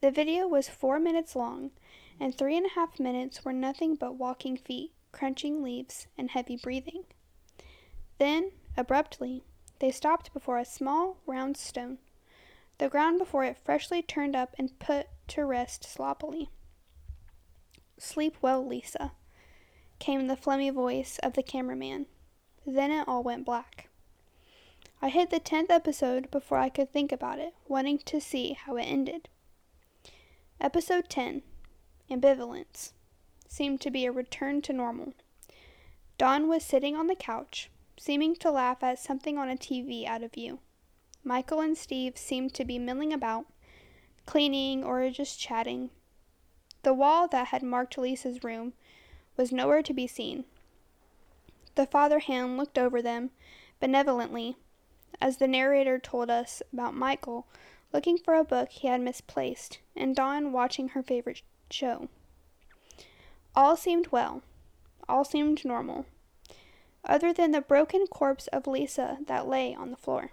The 0.00 0.10
video 0.10 0.48
was 0.48 0.68
four 0.68 0.98
minutes 0.98 1.36
long 1.36 1.70
and 2.18 2.36
three 2.36 2.56
and 2.56 2.66
a 2.66 2.70
half 2.70 2.98
minutes 2.98 3.44
were 3.44 3.52
nothing 3.52 3.94
but 3.94 4.16
walking 4.16 4.56
feet, 4.56 4.90
crunching 5.12 5.62
leaves, 5.62 6.08
and 6.18 6.30
heavy 6.30 6.56
breathing. 6.56 7.04
Then, 8.18 8.50
abruptly, 8.76 9.44
they 9.78 9.92
stopped 9.92 10.32
before 10.32 10.58
a 10.58 10.64
small, 10.64 11.18
round 11.24 11.56
stone, 11.56 11.98
the 12.78 12.88
ground 12.88 13.20
before 13.20 13.44
it 13.44 13.58
freshly 13.64 14.02
turned 14.02 14.34
up 14.34 14.56
and 14.58 14.76
put 14.80 15.06
to 15.28 15.44
rest 15.44 15.84
sloppily. 15.84 16.50
Sleep 17.96 18.38
well, 18.42 18.66
Lisa, 18.66 19.12
came 20.02 20.26
the 20.26 20.34
phlegmy 20.34 20.72
voice 20.72 21.20
of 21.22 21.34
the 21.34 21.44
cameraman. 21.44 22.06
Then 22.66 22.90
it 22.90 23.06
all 23.06 23.22
went 23.22 23.46
black. 23.46 23.88
I 25.00 25.08
hit 25.08 25.30
the 25.30 25.38
tenth 25.38 25.70
episode 25.70 26.28
before 26.28 26.58
I 26.58 26.70
could 26.70 26.92
think 26.92 27.12
about 27.12 27.38
it, 27.38 27.54
wanting 27.68 27.98
to 27.98 28.20
see 28.20 28.54
how 28.54 28.76
it 28.76 28.82
ended. 28.82 29.28
Episode 30.60 31.08
10 31.08 31.42
ambivalence, 32.10 32.90
seemed 33.46 33.80
to 33.80 33.92
be 33.92 34.04
a 34.04 34.10
return 34.10 34.60
to 34.62 34.72
normal. 34.72 35.14
Dawn 36.18 36.48
was 36.48 36.64
sitting 36.64 36.96
on 36.96 37.06
the 37.06 37.14
couch, 37.14 37.70
seeming 37.96 38.34
to 38.36 38.50
laugh 38.50 38.82
at 38.82 38.98
something 38.98 39.38
on 39.38 39.48
a 39.48 39.56
TV 39.56 40.04
out 40.04 40.24
of 40.24 40.32
view. 40.32 40.58
Michael 41.22 41.60
and 41.60 41.78
Steve 41.78 42.18
seemed 42.18 42.54
to 42.54 42.64
be 42.64 42.76
milling 42.76 43.12
about, 43.12 43.46
cleaning 44.26 44.82
or 44.82 45.08
just 45.10 45.38
chatting. 45.38 45.90
The 46.82 46.92
wall 46.92 47.28
that 47.28 47.48
had 47.48 47.62
marked 47.62 47.96
Lisa's 47.96 48.42
room 48.42 48.72
was 49.36 49.52
nowhere 49.52 49.82
to 49.82 49.94
be 49.94 50.06
seen. 50.06 50.44
The 51.74 51.86
father 51.86 52.18
hand 52.18 52.56
looked 52.56 52.78
over 52.78 53.00
them 53.00 53.30
benevolently 53.80 54.56
as 55.20 55.36
the 55.36 55.48
narrator 55.48 55.98
told 55.98 56.30
us 56.30 56.62
about 56.72 56.94
Michael 56.94 57.46
looking 57.92 58.18
for 58.18 58.34
a 58.34 58.44
book 58.44 58.70
he 58.70 58.88
had 58.88 59.00
misplaced 59.00 59.78
and 59.96 60.16
Dawn 60.16 60.52
watching 60.52 60.88
her 60.88 61.02
favorite 61.02 61.42
show. 61.70 62.08
All 63.54 63.76
seemed 63.76 64.08
well. 64.08 64.42
All 65.08 65.24
seemed 65.24 65.64
normal, 65.64 66.06
other 67.04 67.32
than 67.32 67.50
the 67.50 67.60
broken 67.60 68.06
corpse 68.06 68.46
of 68.46 68.66
Lisa 68.66 69.18
that 69.26 69.48
lay 69.48 69.74
on 69.74 69.90
the 69.90 69.96
floor. 69.96 70.30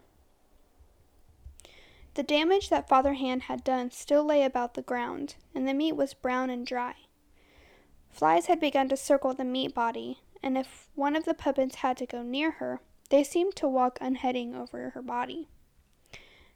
The 2.13 2.23
damage 2.23 2.69
that 2.69 2.87
Father 2.87 3.13
Hand 3.13 3.43
had 3.43 3.63
done 3.63 3.91
still 3.91 4.23
lay 4.23 4.43
about 4.43 4.75
the 4.75 4.81
ground, 4.81 5.35
and 5.55 5.67
the 5.67 5.73
meat 5.73 5.95
was 5.95 6.13
brown 6.13 6.49
and 6.49 6.65
dry. 6.65 6.95
Flies 8.09 8.47
had 8.47 8.59
begun 8.59 8.89
to 8.89 8.97
circle 8.97 9.33
the 9.33 9.45
meat 9.45 9.73
body, 9.73 10.19
and 10.43 10.57
if 10.57 10.89
one 10.95 11.15
of 11.15 11.25
the 11.25 11.33
puppets 11.33 11.75
had 11.75 11.97
to 11.97 12.05
go 12.05 12.21
near 12.21 12.51
her, 12.51 12.81
they 13.09 13.23
seemed 13.23 13.55
to 13.55 13.67
walk 13.67 13.97
unheading 14.01 14.55
over 14.55 14.91
her 14.91 15.01
body. 15.01 15.47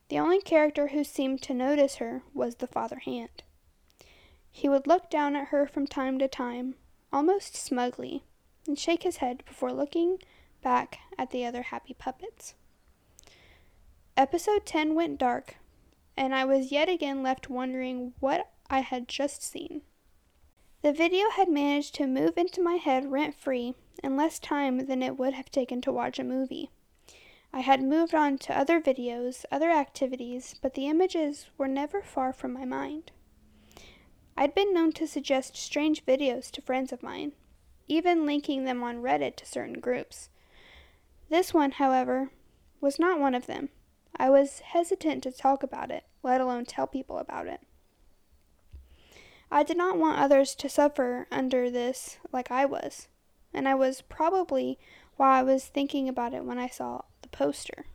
The 0.09 0.19
only 0.19 0.41
character 0.41 0.87
who 0.87 1.03
seemed 1.03 1.41
to 1.43 1.53
notice 1.53 1.95
her 1.95 2.21
was 2.33 2.55
the 2.55 2.67
Father 2.67 2.99
Hand. 2.99 3.43
He 4.51 4.69
would 4.69 4.85
look 4.85 5.09
down 5.09 5.35
at 5.35 5.47
her 5.47 5.65
from 5.65 5.87
time 5.87 6.19
to 6.19 6.27
time, 6.27 6.75
almost 7.11 7.55
smugly, 7.55 8.23
and 8.67 8.77
shake 8.77 9.03
his 9.03 9.17
head 9.17 9.43
before 9.45 9.73
looking 9.73 10.19
back 10.61 10.99
at 11.17 11.31
the 11.31 11.45
other 11.45 11.63
happy 11.63 11.93
puppets. 11.93 12.53
Episode 14.15 14.65
10 14.65 14.93
went 14.93 15.17
dark, 15.17 15.55
and 16.15 16.35
I 16.35 16.45
was 16.45 16.71
yet 16.71 16.87
again 16.87 17.23
left 17.23 17.49
wondering 17.49 18.13
what 18.19 18.51
I 18.69 18.81
had 18.81 19.07
just 19.07 19.41
seen. 19.41 19.81
The 20.83 20.91
video 20.91 21.29
had 21.29 21.47
managed 21.47 21.95
to 21.95 22.07
move 22.07 22.37
into 22.37 22.61
my 22.61 22.75
head 22.75 23.09
rent 23.09 23.35
free 23.35 23.73
in 24.03 24.17
less 24.17 24.37
time 24.37 24.85
than 24.85 25.01
it 25.01 25.17
would 25.17 25.33
have 25.33 25.49
taken 25.49 25.79
to 25.79 25.93
watch 25.93 26.19
a 26.19 26.25
movie. 26.25 26.71
I 27.53 27.61
had 27.61 27.81
moved 27.81 28.13
on 28.13 28.37
to 28.39 28.57
other 28.57 28.81
videos, 28.81 29.45
other 29.49 29.71
activities, 29.71 30.55
but 30.61 30.73
the 30.73 30.89
images 30.89 31.45
were 31.57 31.69
never 31.69 32.01
far 32.01 32.33
from 32.33 32.51
my 32.51 32.65
mind. 32.65 33.13
I'd 34.35 34.53
been 34.53 34.73
known 34.73 34.91
to 34.93 35.07
suggest 35.07 35.55
strange 35.55 36.05
videos 36.05 36.51
to 36.51 36.61
friends 36.61 36.91
of 36.91 37.01
mine, 37.01 37.31
even 37.87 38.25
linking 38.25 38.65
them 38.65 38.83
on 38.83 39.01
Reddit 39.01 39.37
to 39.37 39.45
certain 39.45 39.79
groups. 39.79 40.27
This 41.29 41.53
one, 41.53 41.71
however, 41.71 42.31
was 42.81 42.99
not 42.99 43.21
one 43.21 43.35
of 43.35 43.45
them. 43.45 43.69
I 44.17 44.29
was 44.29 44.59
hesitant 44.59 45.23
to 45.23 45.31
talk 45.31 45.63
about 45.63 45.91
it, 45.91 46.03
let 46.23 46.41
alone 46.41 46.65
tell 46.65 46.87
people 46.87 47.19
about 47.19 47.47
it. 47.47 47.61
I 49.53 49.61
did 49.61 49.77
not 49.77 49.99
want 49.99 50.17
others 50.17 50.55
to 50.55 50.67
suffer 50.67 51.27
under 51.29 51.69
this 51.69 52.17
like 52.31 52.49
I 52.49 52.65
was, 52.65 53.07
and 53.53 53.69
I 53.69 53.75
was 53.75 54.01
probably 54.01 54.79
why 55.15 55.37
I 55.37 55.43
was 55.43 55.65
thinking 55.67 56.09
about 56.09 56.33
it 56.33 56.43
when 56.43 56.57
I 56.57 56.67
saw 56.67 57.03
the 57.21 57.27
poster. 57.27 57.85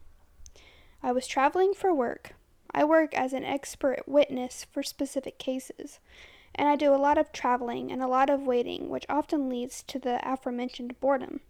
I 1.03 1.11
was 1.11 1.27
traveling 1.27 1.75
for 1.75 1.92
work. 1.92 2.37
I 2.71 2.85
work 2.85 3.12
as 3.12 3.33
an 3.33 3.44
expert 3.44 4.05
witness 4.07 4.68
for 4.71 4.85
specific 4.85 5.40
cases, 5.40 5.99
and 6.55 6.68
I 6.68 6.77
do 6.77 6.94
a 6.94 6.97
lot 6.97 7.18
of 7.18 7.33
traveling 7.33 7.90
and 7.90 8.01
a 8.05 8.07
lot 8.07 8.31
of 8.31 8.47
waiting, 8.47 8.88
which 8.88 9.07
often 9.09 9.49
leads 9.49 9.83
to 9.83 9.99
the 9.99 10.21
aforementioned 10.23 11.01
boredom. 11.01 11.40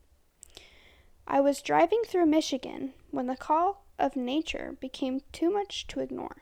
I 1.27 1.43
was 1.43 1.61
driving 1.61 2.01
through 2.07 2.25
Michigan 2.25 2.95
when 3.11 3.27
the 3.27 3.37
call 3.37 3.85
of 3.99 4.17
nature 4.17 4.79
became 4.81 5.21
too 5.33 5.51
much 5.51 5.87
to 5.89 6.01
ignore. 6.01 6.39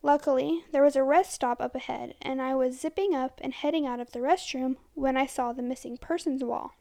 Luckily, 0.00 0.64
there 0.70 0.82
was 0.82 0.94
a 0.94 1.02
rest 1.02 1.32
stop 1.32 1.60
up 1.60 1.74
ahead, 1.74 2.14
and 2.22 2.40
I 2.40 2.54
was 2.54 2.80
zipping 2.80 3.14
up 3.14 3.40
and 3.42 3.52
heading 3.52 3.84
out 3.84 3.98
of 3.98 4.12
the 4.12 4.20
restroom 4.20 4.76
when 4.94 5.16
I 5.16 5.26
saw 5.26 5.52
the 5.52 5.62
missing 5.62 5.96
persons 5.96 6.44
wall. 6.44 6.74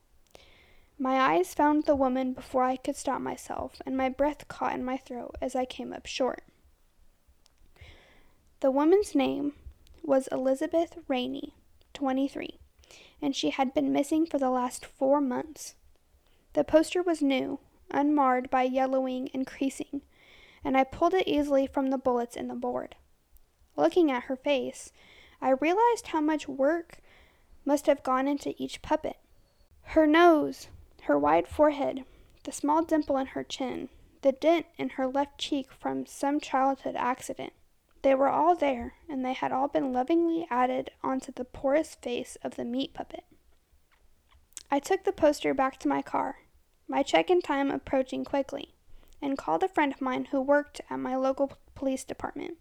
My 1.00 1.20
eyes 1.20 1.56
found 1.56 1.84
the 1.84 1.96
woman 1.96 2.34
before 2.34 2.64
I 2.64 2.76
could 2.76 2.96
stop 2.96 3.20
myself, 3.20 3.82
and 3.86 3.98
my 3.98 4.08
breath 4.08 4.48
caught 4.48 4.74
in 4.74 4.86
my 4.86 4.98
throat 4.98 5.36
as 5.42 5.56
I 5.56 5.66
came 5.66 5.94
up 5.94 6.06
short. 6.06 6.44
The 8.60 8.72
woman's 8.72 9.16
name 9.16 9.54
was 10.04 10.28
Elizabeth 10.32 10.98
Rainey, 11.08 11.56
23, 11.94 12.60
and 13.20 13.36
she 13.36 13.50
had 13.50 13.74
been 13.74 13.92
missing 13.92 14.28
for 14.28 14.38
the 14.38 14.52
last 14.52 14.86
four 14.86 15.22
months. 15.22 15.74
The 16.54 16.64
poster 16.64 17.02
was 17.02 17.22
new, 17.24 17.60
unmarred 17.90 18.52
by 18.52 18.64
yellowing 18.64 19.30
and 19.34 19.46
creasing, 19.46 20.02
and 20.64 20.78
I 20.78 20.84
pulled 20.84 21.16
it 21.16 21.28
easily 21.28 21.66
from 21.66 21.90
the 21.90 21.98
bullets 21.98 22.36
in 22.36 22.48
the 22.48 22.56
board. 22.56 22.96
Looking 23.78 24.12
at 24.12 24.24
her 24.24 24.36
face, 24.36 24.92
I 25.40 25.52
realized 25.52 26.08
how 26.08 26.20
much 26.20 26.48
work 26.48 26.98
must 27.64 27.86
have 27.86 28.02
gone 28.02 28.28
into 28.28 28.56
each 28.58 28.82
puppet. 28.82 29.18
Her 29.84 30.08
nose, 30.08 30.68
her 31.04 31.18
wide 31.18 31.48
forehead, 31.48 32.04
the 32.44 32.52
small 32.52 32.84
dimple 32.84 33.18
in 33.18 33.28
her 33.28 33.44
chin, 33.44 33.90
the 34.24 34.32
dent 34.32 34.66
in 34.78 34.90
her 34.90 35.08
left 35.08 35.38
cheek 35.38 35.72
from 35.72 36.08
some 36.08 36.40
childhood 36.40 36.96
accident. 36.98 37.54
They 38.02 38.16
were 38.16 38.30
all 38.30 38.56
there, 38.56 38.96
and 39.08 39.24
they 39.24 39.34
had 39.34 39.52
all 39.52 39.68
been 39.68 39.94
lovingly 39.94 40.48
added 40.50 40.92
onto 41.04 41.32
the 41.32 41.46
porous 41.46 41.96
face 41.96 42.38
of 42.42 42.56
the 42.56 42.66
meat 42.66 42.94
puppet. 42.94 43.26
I 44.72 44.80
took 44.80 45.04
the 45.04 45.12
poster 45.12 45.54
back 45.54 45.78
to 45.80 45.88
my 45.88 46.02
car, 46.02 46.40
my 46.88 47.04
check 47.04 47.30
in 47.30 47.42
time 47.42 47.70
approaching 47.70 48.26
quickly, 48.26 48.74
and 49.22 49.38
called 49.38 49.62
a 49.62 49.68
friend 49.68 49.94
of 49.94 50.02
mine 50.02 50.26
who 50.26 50.42
worked 50.42 50.82
at 50.90 51.00
my 51.00 51.16
local 51.16 51.54
police 51.76 52.04
department. 52.04 52.58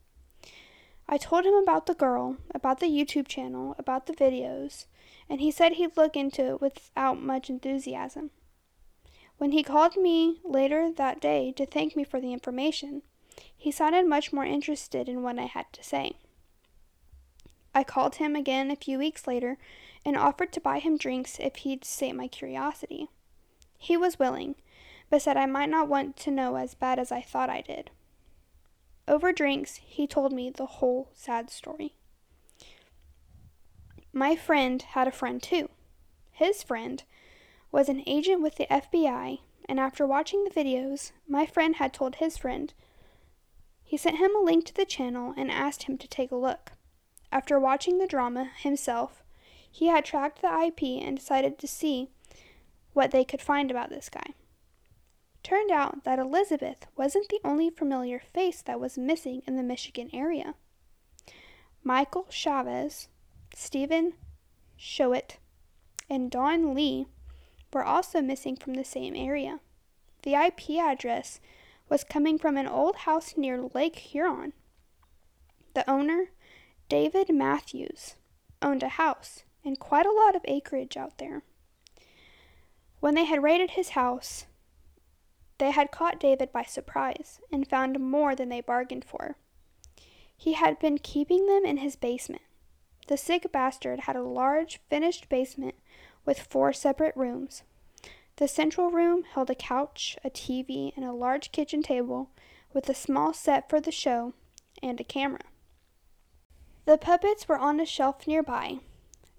I 1.08 1.18
told 1.18 1.44
him 1.44 1.54
about 1.54 1.86
the 1.86 1.94
girl, 1.94 2.36
about 2.54 2.80
the 2.80 2.86
YouTube 2.86 3.28
channel, 3.28 3.76
about 3.78 4.06
the 4.06 4.12
videos, 4.12 4.86
and 5.28 5.40
he 5.40 5.50
said 5.50 5.72
he'd 5.72 5.96
look 5.96 6.16
into 6.16 6.46
it 6.54 6.60
without 6.60 7.20
much 7.20 7.48
enthusiasm. 7.48 8.30
When 9.38 9.52
he 9.52 9.62
called 9.62 9.96
me 9.96 10.40
later 10.44 10.90
that 10.90 11.20
day 11.20 11.52
to 11.52 11.66
thank 11.66 11.94
me 11.94 12.04
for 12.04 12.20
the 12.20 12.32
information, 12.32 13.02
he 13.56 13.70
sounded 13.70 14.06
much 14.06 14.32
more 14.32 14.44
interested 14.44 15.08
in 15.08 15.22
what 15.22 15.38
I 15.38 15.44
had 15.44 15.72
to 15.74 15.84
say. 15.84 16.12
I 17.74 17.84
called 17.84 18.16
him 18.16 18.34
again 18.34 18.70
a 18.70 18.76
few 18.76 18.98
weeks 18.98 19.26
later 19.26 19.58
and 20.04 20.16
offered 20.16 20.52
to 20.54 20.60
buy 20.60 20.78
him 20.78 20.96
drinks 20.96 21.38
if 21.38 21.56
he'd 21.56 21.84
sate 21.84 22.14
my 22.14 22.26
curiosity. 22.26 23.08
He 23.78 23.96
was 23.96 24.18
willing, 24.18 24.54
but 25.10 25.20
said 25.20 25.36
I 25.36 25.46
might 25.46 25.68
not 25.68 25.88
want 25.88 26.16
to 26.18 26.30
know 26.30 26.56
as 26.56 26.74
bad 26.74 26.98
as 26.98 27.12
I 27.12 27.20
thought 27.20 27.50
I 27.50 27.60
did. 27.60 27.90
Over 29.08 29.32
drinks, 29.32 29.76
he 29.76 30.06
told 30.06 30.32
me 30.32 30.50
the 30.50 30.66
whole 30.66 31.10
sad 31.14 31.50
story. 31.50 31.94
My 34.12 34.34
friend 34.34 34.82
had 34.82 35.06
a 35.06 35.12
friend 35.12 35.42
too. 35.42 35.68
His 36.32 36.62
friend 36.62 37.02
was 37.70 37.88
an 37.88 38.02
agent 38.06 38.42
with 38.42 38.56
the 38.56 38.66
FBI, 38.66 39.40
and 39.68 39.78
after 39.78 40.06
watching 40.06 40.44
the 40.44 40.50
videos, 40.50 41.12
my 41.28 41.46
friend 41.46 41.76
had 41.76 41.92
told 41.92 42.16
his 42.16 42.36
friend. 42.36 42.72
He 43.84 43.96
sent 43.96 44.18
him 44.18 44.34
a 44.34 44.40
link 44.40 44.64
to 44.66 44.74
the 44.74 44.84
channel 44.84 45.34
and 45.36 45.50
asked 45.50 45.84
him 45.84 45.98
to 45.98 46.08
take 46.08 46.32
a 46.32 46.36
look. 46.36 46.72
After 47.30 47.60
watching 47.60 47.98
the 47.98 48.06
drama 48.06 48.50
himself, 48.56 49.22
he 49.70 49.86
had 49.86 50.04
tracked 50.04 50.42
the 50.42 50.48
IP 50.48 51.02
and 51.02 51.16
decided 51.16 51.58
to 51.58 51.68
see 51.68 52.08
what 52.94 53.10
they 53.10 53.24
could 53.24 53.42
find 53.42 53.70
about 53.70 53.90
this 53.90 54.08
guy. 54.08 54.32
Turned 55.46 55.70
out 55.70 56.02
that 56.02 56.18
Elizabeth 56.18 56.88
wasn't 56.96 57.28
the 57.28 57.38
only 57.44 57.70
familiar 57.70 58.18
face 58.18 58.62
that 58.62 58.80
was 58.80 58.98
missing 58.98 59.42
in 59.46 59.54
the 59.54 59.62
Michigan 59.62 60.10
area. 60.12 60.56
Michael 61.84 62.26
Chavez, 62.30 63.06
Stephen 63.54 64.14
Showett, 64.76 65.36
and 66.10 66.32
Dawn 66.32 66.74
Lee 66.74 67.06
were 67.72 67.84
also 67.84 68.20
missing 68.20 68.56
from 68.56 68.74
the 68.74 68.82
same 68.82 69.14
area. 69.14 69.60
The 70.22 70.34
IP 70.34 70.80
address 70.80 71.38
was 71.88 72.02
coming 72.02 72.38
from 72.40 72.56
an 72.56 72.66
old 72.66 72.96
house 72.96 73.36
near 73.36 73.70
Lake 73.72 74.00
Huron. 74.00 74.52
The 75.74 75.88
owner, 75.88 76.32
David 76.88 77.32
Matthews, 77.32 78.16
owned 78.60 78.82
a 78.82 78.88
house 78.88 79.44
and 79.64 79.78
quite 79.78 80.06
a 80.06 80.10
lot 80.10 80.34
of 80.34 80.42
acreage 80.46 80.96
out 80.96 81.18
there. 81.18 81.44
When 82.98 83.14
they 83.14 83.26
had 83.26 83.44
raided 83.44 83.70
his 83.70 83.90
house, 83.90 84.46
they 85.58 85.70
had 85.70 85.90
caught 85.90 86.20
David 86.20 86.52
by 86.52 86.62
surprise 86.62 87.40
and 87.50 87.68
found 87.68 87.98
more 88.00 88.34
than 88.34 88.48
they 88.48 88.60
bargained 88.60 89.04
for. 89.04 89.36
He 90.36 90.52
had 90.52 90.78
been 90.78 90.98
keeping 90.98 91.46
them 91.46 91.64
in 91.64 91.78
his 91.78 91.96
basement. 91.96 92.42
The 93.08 93.16
sick 93.16 93.50
bastard 93.52 94.00
had 94.00 94.16
a 94.16 94.22
large, 94.22 94.80
finished 94.90 95.28
basement 95.28 95.76
with 96.24 96.40
four 96.40 96.72
separate 96.72 97.16
rooms. 97.16 97.62
The 98.36 98.48
central 98.48 98.90
room 98.90 99.22
held 99.22 99.48
a 99.48 99.54
couch, 99.54 100.18
a 100.22 100.28
TV, 100.28 100.92
and 100.94 101.04
a 101.04 101.12
large 101.12 101.52
kitchen 101.52 101.82
table 101.82 102.30
with 102.74 102.88
a 102.88 102.94
small 102.94 103.32
set 103.32 103.70
for 103.70 103.80
the 103.80 103.92
show 103.92 104.34
and 104.82 105.00
a 105.00 105.04
camera. 105.04 105.40
The 106.84 106.98
puppets 106.98 107.48
were 107.48 107.58
on 107.58 107.80
a 107.80 107.86
shelf 107.86 108.26
nearby, 108.26 108.80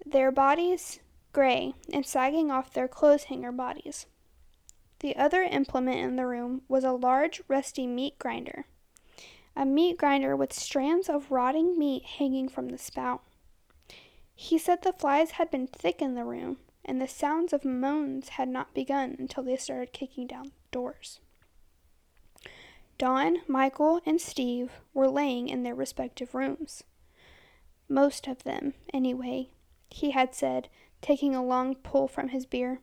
their 0.04 0.32
bodies 0.32 1.00
gray 1.32 1.74
and 1.92 2.04
sagging 2.04 2.50
off 2.50 2.72
their 2.72 2.88
clothes 2.88 3.24
hanger 3.24 3.52
bodies. 3.52 4.06
The 5.00 5.16
other 5.16 5.42
implement 5.42 5.98
in 5.98 6.16
the 6.16 6.26
room 6.26 6.62
was 6.68 6.84
a 6.84 6.92
large, 6.92 7.40
rusty 7.46 7.86
meat 7.86 8.18
grinder, 8.18 8.66
a 9.54 9.64
meat 9.64 9.96
grinder 9.96 10.34
with 10.34 10.52
strands 10.52 11.08
of 11.08 11.30
rotting 11.30 11.78
meat 11.78 12.04
hanging 12.04 12.48
from 12.48 12.68
the 12.68 12.78
spout. 12.78 13.22
He 14.34 14.58
said 14.58 14.82
the 14.82 14.92
flies 14.92 15.32
had 15.32 15.50
been 15.50 15.66
thick 15.66 16.00
in 16.00 16.14
the 16.14 16.24
room, 16.24 16.58
and 16.84 17.00
the 17.00 17.08
sounds 17.08 17.52
of 17.52 17.64
moans 17.64 18.30
had 18.30 18.48
not 18.48 18.74
begun 18.74 19.16
until 19.18 19.42
they 19.42 19.56
started 19.56 19.92
kicking 19.92 20.26
down 20.26 20.52
doors. 20.70 21.20
Dawn, 22.98 23.38
Michael, 23.46 24.00
and 24.04 24.20
Steve 24.20 24.80
were 24.92 25.08
laying 25.08 25.48
in 25.48 25.62
their 25.62 25.74
respective 25.74 26.34
rooms. 26.34 26.82
Most 27.88 28.26
of 28.26 28.42
them, 28.42 28.74
anyway, 28.92 29.50
he 29.88 30.10
had 30.10 30.34
said, 30.34 30.68
taking 31.00 31.34
a 31.34 31.44
long 31.44 31.76
pull 31.76 32.08
from 32.08 32.30
his 32.30 32.44
beer. 32.44 32.80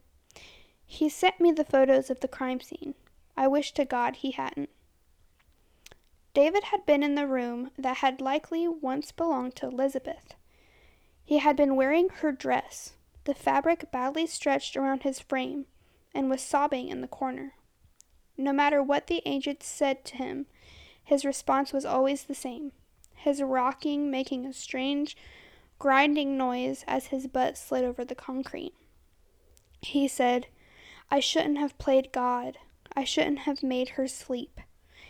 He 0.85 1.09
sent 1.09 1.39
me 1.39 1.51
the 1.51 1.65
photos 1.65 2.09
of 2.09 2.19
the 2.19 2.27
crime 2.27 2.61
scene. 2.61 2.95
I 3.35 3.47
wish 3.47 3.73
to 3.73 3.85
God 3.85 4.17
he 4.17 4.31
hadn't. 4.31 4.69
David 6.33 6.65
had 6.65 6.85
been 6.85 7.03
in 7.03 7.15
the 7.15 7.27
room 7.27 7.71
that 7.77 7.97
had 7.97 8.21
likely 8.21 8.67
once 8.67 9.11
belonged 9.11 9.55
to 9.55 9.67
Elizabeth. 9.67 10.35
He 11.23 11.39
had 11.39 11.55
been 11.55 11.75
wearing 11.75 12.09
her 12.09 12.31
dress, 12.31 12.93
the 13.23 13.33
fabric 13.33 13.91
badly 13.91 14.27
stretched 14.27 14.77
around 14.77 15.03
his 15.03 15.19
frame, 15.19 15.65
and 16.13 16.29
was 16.29 16.41
sobbing 16.41 16.89
in 16.89 17.01
the 17.01 17.07
corner. 17.07 17.53
No 18.37 18.53
matter 18.53 18.83
what 18.83 19.07
the 19.07 19.21
agent 19.25 19.63
said 19.63 20.05
to 20.05 20.17
him, 20.17 20.45
his 21.03 21.25
response 21.25 21.71
was 21.71 21.85
always 21.85 22.23
the 22.23 22.35
same 22.35 22.71
his 23.15 23.41
rocking 23.41 24.11
making 24.11 24.45
a 24.45 24.53
strange, 24.53 25.17
grinding 25.79 26.37
noise 26.37 26.83
as 26.87 27.07
his 27.07 27.25
butt 27.25 27.57
slid 27.57 27.83
over 27.83 28.05
the 28.05 28.13
concrete. 28.13 28.73
He 29.81 30.07
said, 30.07 30.47
I 31.09 31.19
shouldn't 31.19 31.57
have 31.57 31.77
played 31.77 32.11
God. 32.11 32.57
I 32.95 33.03
shouldn't 33.03 33.39
have 33.39 33.63
made 33.63 33.89
her 33.89 34.07
sleep. 34.07 34.59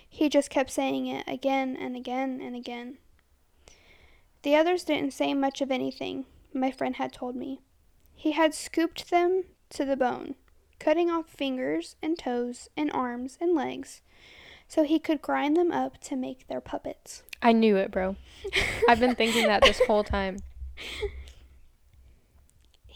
He 0.08 0.30
just 0.30 0.50
kept 0.50 0.72
saying 0.72 1.08
it 1.08 1.24
again 1.28 1.76
and 1.76 1.96
again 1.96 2.42
and 2.42 2.56
again. 2.56 2.98
The 4.44 4.56
others 4.56 4.84
didn't 4.84 5.14
say 5.14 5.34
much 5.34 5.62
of 5.62 5.72
anything, 5.72 6.26
my 6.54 6.72
friend 6.72 6.96
had 6.96 7.12
told 7.12 7.36
me. 7.36 7.62
He 8.16 8.32
had 8.32 8.54
scooped 8.54 9.10
them 9.10 9.46
to 9.72 9.86
the 9.86 9.98
bone, 9.98 10.36
cutting 10.80 11.10
off 11.10 11.30
fingers 11.30 11.96
and 12.02 12.18
toes 12.18 12.70
and 12.78 12.92
arms 12.92 13.38
and 13.42 13.56
legs 13.56 14.02
so 14.68 14.84
he 14.84 15.00
could 15.00 15.22
grind 15.22 15.56
them 15.56 15.72
up 15.72 16.00
to 16.00 16.16
make 16.16 16.48
their 16.48 16.62
puppets. 16.62 17.24
I 17.42 17.52
knew 17.52 17.76
it, 17.78 17.92
bro. 17.92 18.16
I've 18.90 19.00
been 19.00 19.16
thinking 19.16 19.48
that 19.48 19.64
this 19.64 19.82
whole 19.86 20.04
time. 20.04 20.38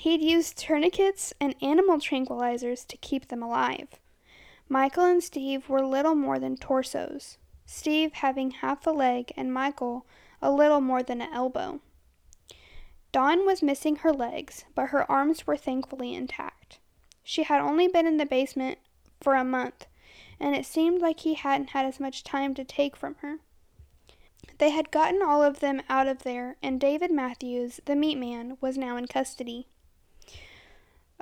He'd 0.02 0.22
used 0.22 0.58
tourniquets 0.58 1.34
and 1.42 1.56
animal 1.62 1.98
tranquilizers 1.98 2.88
to 2.88 2.96
keep 2.96 3.28
them 3.28 3.44
alive. 3.44 4.00
Michael 4.70 5.04
and 5.04 5.22
Steve 5.22 5.68
were 5.68 5.86
little 5.86 6.16
more 6.16 6.40
than 6.40 6.56
torsos, 6.56 7.38
Steve 7.66 8.14
having 8.14 8.52
half 8.52 8.88
a 8.88 8.92
leg 8.92 9.34
and 9.36 9.54
Michael 9.54 10.06
a 10.42 10.54
little 10.54 10.80
more 10.80 11.04
than 11.04 11.20
an 11.20 11.34
elbow. 11.34 11.82
Dawn 13.12 13.46
was 13.46 13.62
missing 13.62 13.98
her 13.98 14.14
legs, 14.14 14.64
but 14.74 14.92
her 14.92 15.04
arms 15.12 15.46
were 15.46 15.58
thankfully 15.58 16.16
intact. 16.16 16.80
She 17.22 17.44
had 17.44 17.60
only 17.60 17.90
been 17.90 18.08
in 18.08 18.16
the 18.16 18.26
basement 18.26 18.78
for 19.20 19.36
a 19.36 19.44
month, 19.44 19.86
and 20.40 20.56
it 20.56 20.66
seemed 20.66 21.02
like 21.02 21.20
he 21.20 21.34
hadn't 21.34 21.72
had 21.72 21.86
as 21.86 22.00
much 22.00 22.24
time 22.24 22.54
to 22.54 22.64
take 22.64 22.96
from 22.96 23.16
her. 23.16 23.40
They 24.60 24.70
had 24.70 24.92
gotten 24.92 25.22
all 25.22 25.44
of 25.44 25.60
them 25.60 25.82
out 25.90 26.08
of 26.08 26.24
there, 26.24 26.56
and 26.64 26.80
David 26.80 27.12
Matthews, 27.12 27.82
the 27.84 27.98
meat 27.98 28.18
man, 28.18 28.56
was 28.62 28.78
now 28.78 28.96
in 28.96 29.06
custody. 29.06 29.68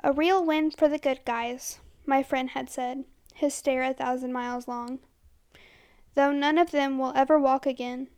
A 0.04 0.12
real 0.12 0.44
win 0.44 0.70
for 0.70 0.88
the 0.88 0.98
good 0.98 1.24
guys, 1.24 1.80
my 2.06 2.22
friend 2.22 2.50
had 2.50 2.70
said, 2.70 3.04
his 3.34 3.52
stare 3.52 3.82
a 3.82 3.92
thousand 3.92 4.32
miles 4.32 4.68
long. 4.68 5.00
Though 6.14 6.30
none 6.30 6.56
of 6.56 6.70
them 6.70 6.98
will 6.98 7.12
ever 7.16 7.38
walk 7.38 7.66
again. 7.66 8.08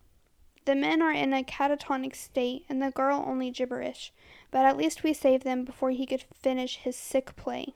The 0.67 0.75
men 0.75 1.01
are 1.01 1.13
in 1.13 1.33
a 1.33 1.43
catatonic 1.43 2.15
state, 2.15 2.67
and 2.69 2.83
the 2.83 2.91
girl 2.91 3.25
only 3.27 3.51
gibberish, 3.51 4.13
but 4.51 4.67
at 4.67 4.77
least 4.77 5.03
we 5.03 5.15
saved 5.15 5.45
them 5.45 5.65
before 5.65 5.91
he 5.91 6.05
could 6.05 6.25
finish 6.35 6.77
his 6.77 6.97
sick 6.97 7.35
play. 7.35 7.75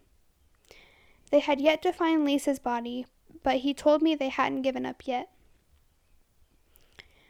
They 1.31 1.40
had 1.40 1.61
yet 1.61 1.81
to 1.83 1.93
find 1.93 2.25
Lisa's 2.25 2.59
body, 2.59 3.07
but 3.43 3.59
he 3.59 3.73
told 3.73 4.03
me 4.03 4.14
they 4.14 4.29
hadn't 4.29 4.62
given 4.62 4.85
up 4.85 5.07
yet. 5.07 5.31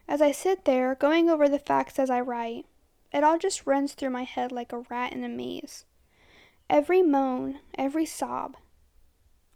As 0.08 0.20
I 0.20 0.32
sit 0.32 0.64
there, 0.64 0.94
going 0.96 1.30
over 1.30 1.48
the 1.48 1.58
facts 1.58 1.98
as 1.98 2.10
I 2.10 2.20
write, 2.20 2.66
it 3.12 3.24
all 3.24 3.38
just 3.38 3.66
runs 3.66 3.94
through 3.94 4.10
my 4.10 4.24
head 4.24 4.50
like 4.52 4.72
a 4.72 4.80
rat 4.90 5.12
in 5.12 5.22
a 5.22 5.28
maze. 5.28 5.84
Every 6.70 7.02
moan, 7.02 7.60
every 7.76 8.06
sob. 8.06 8.56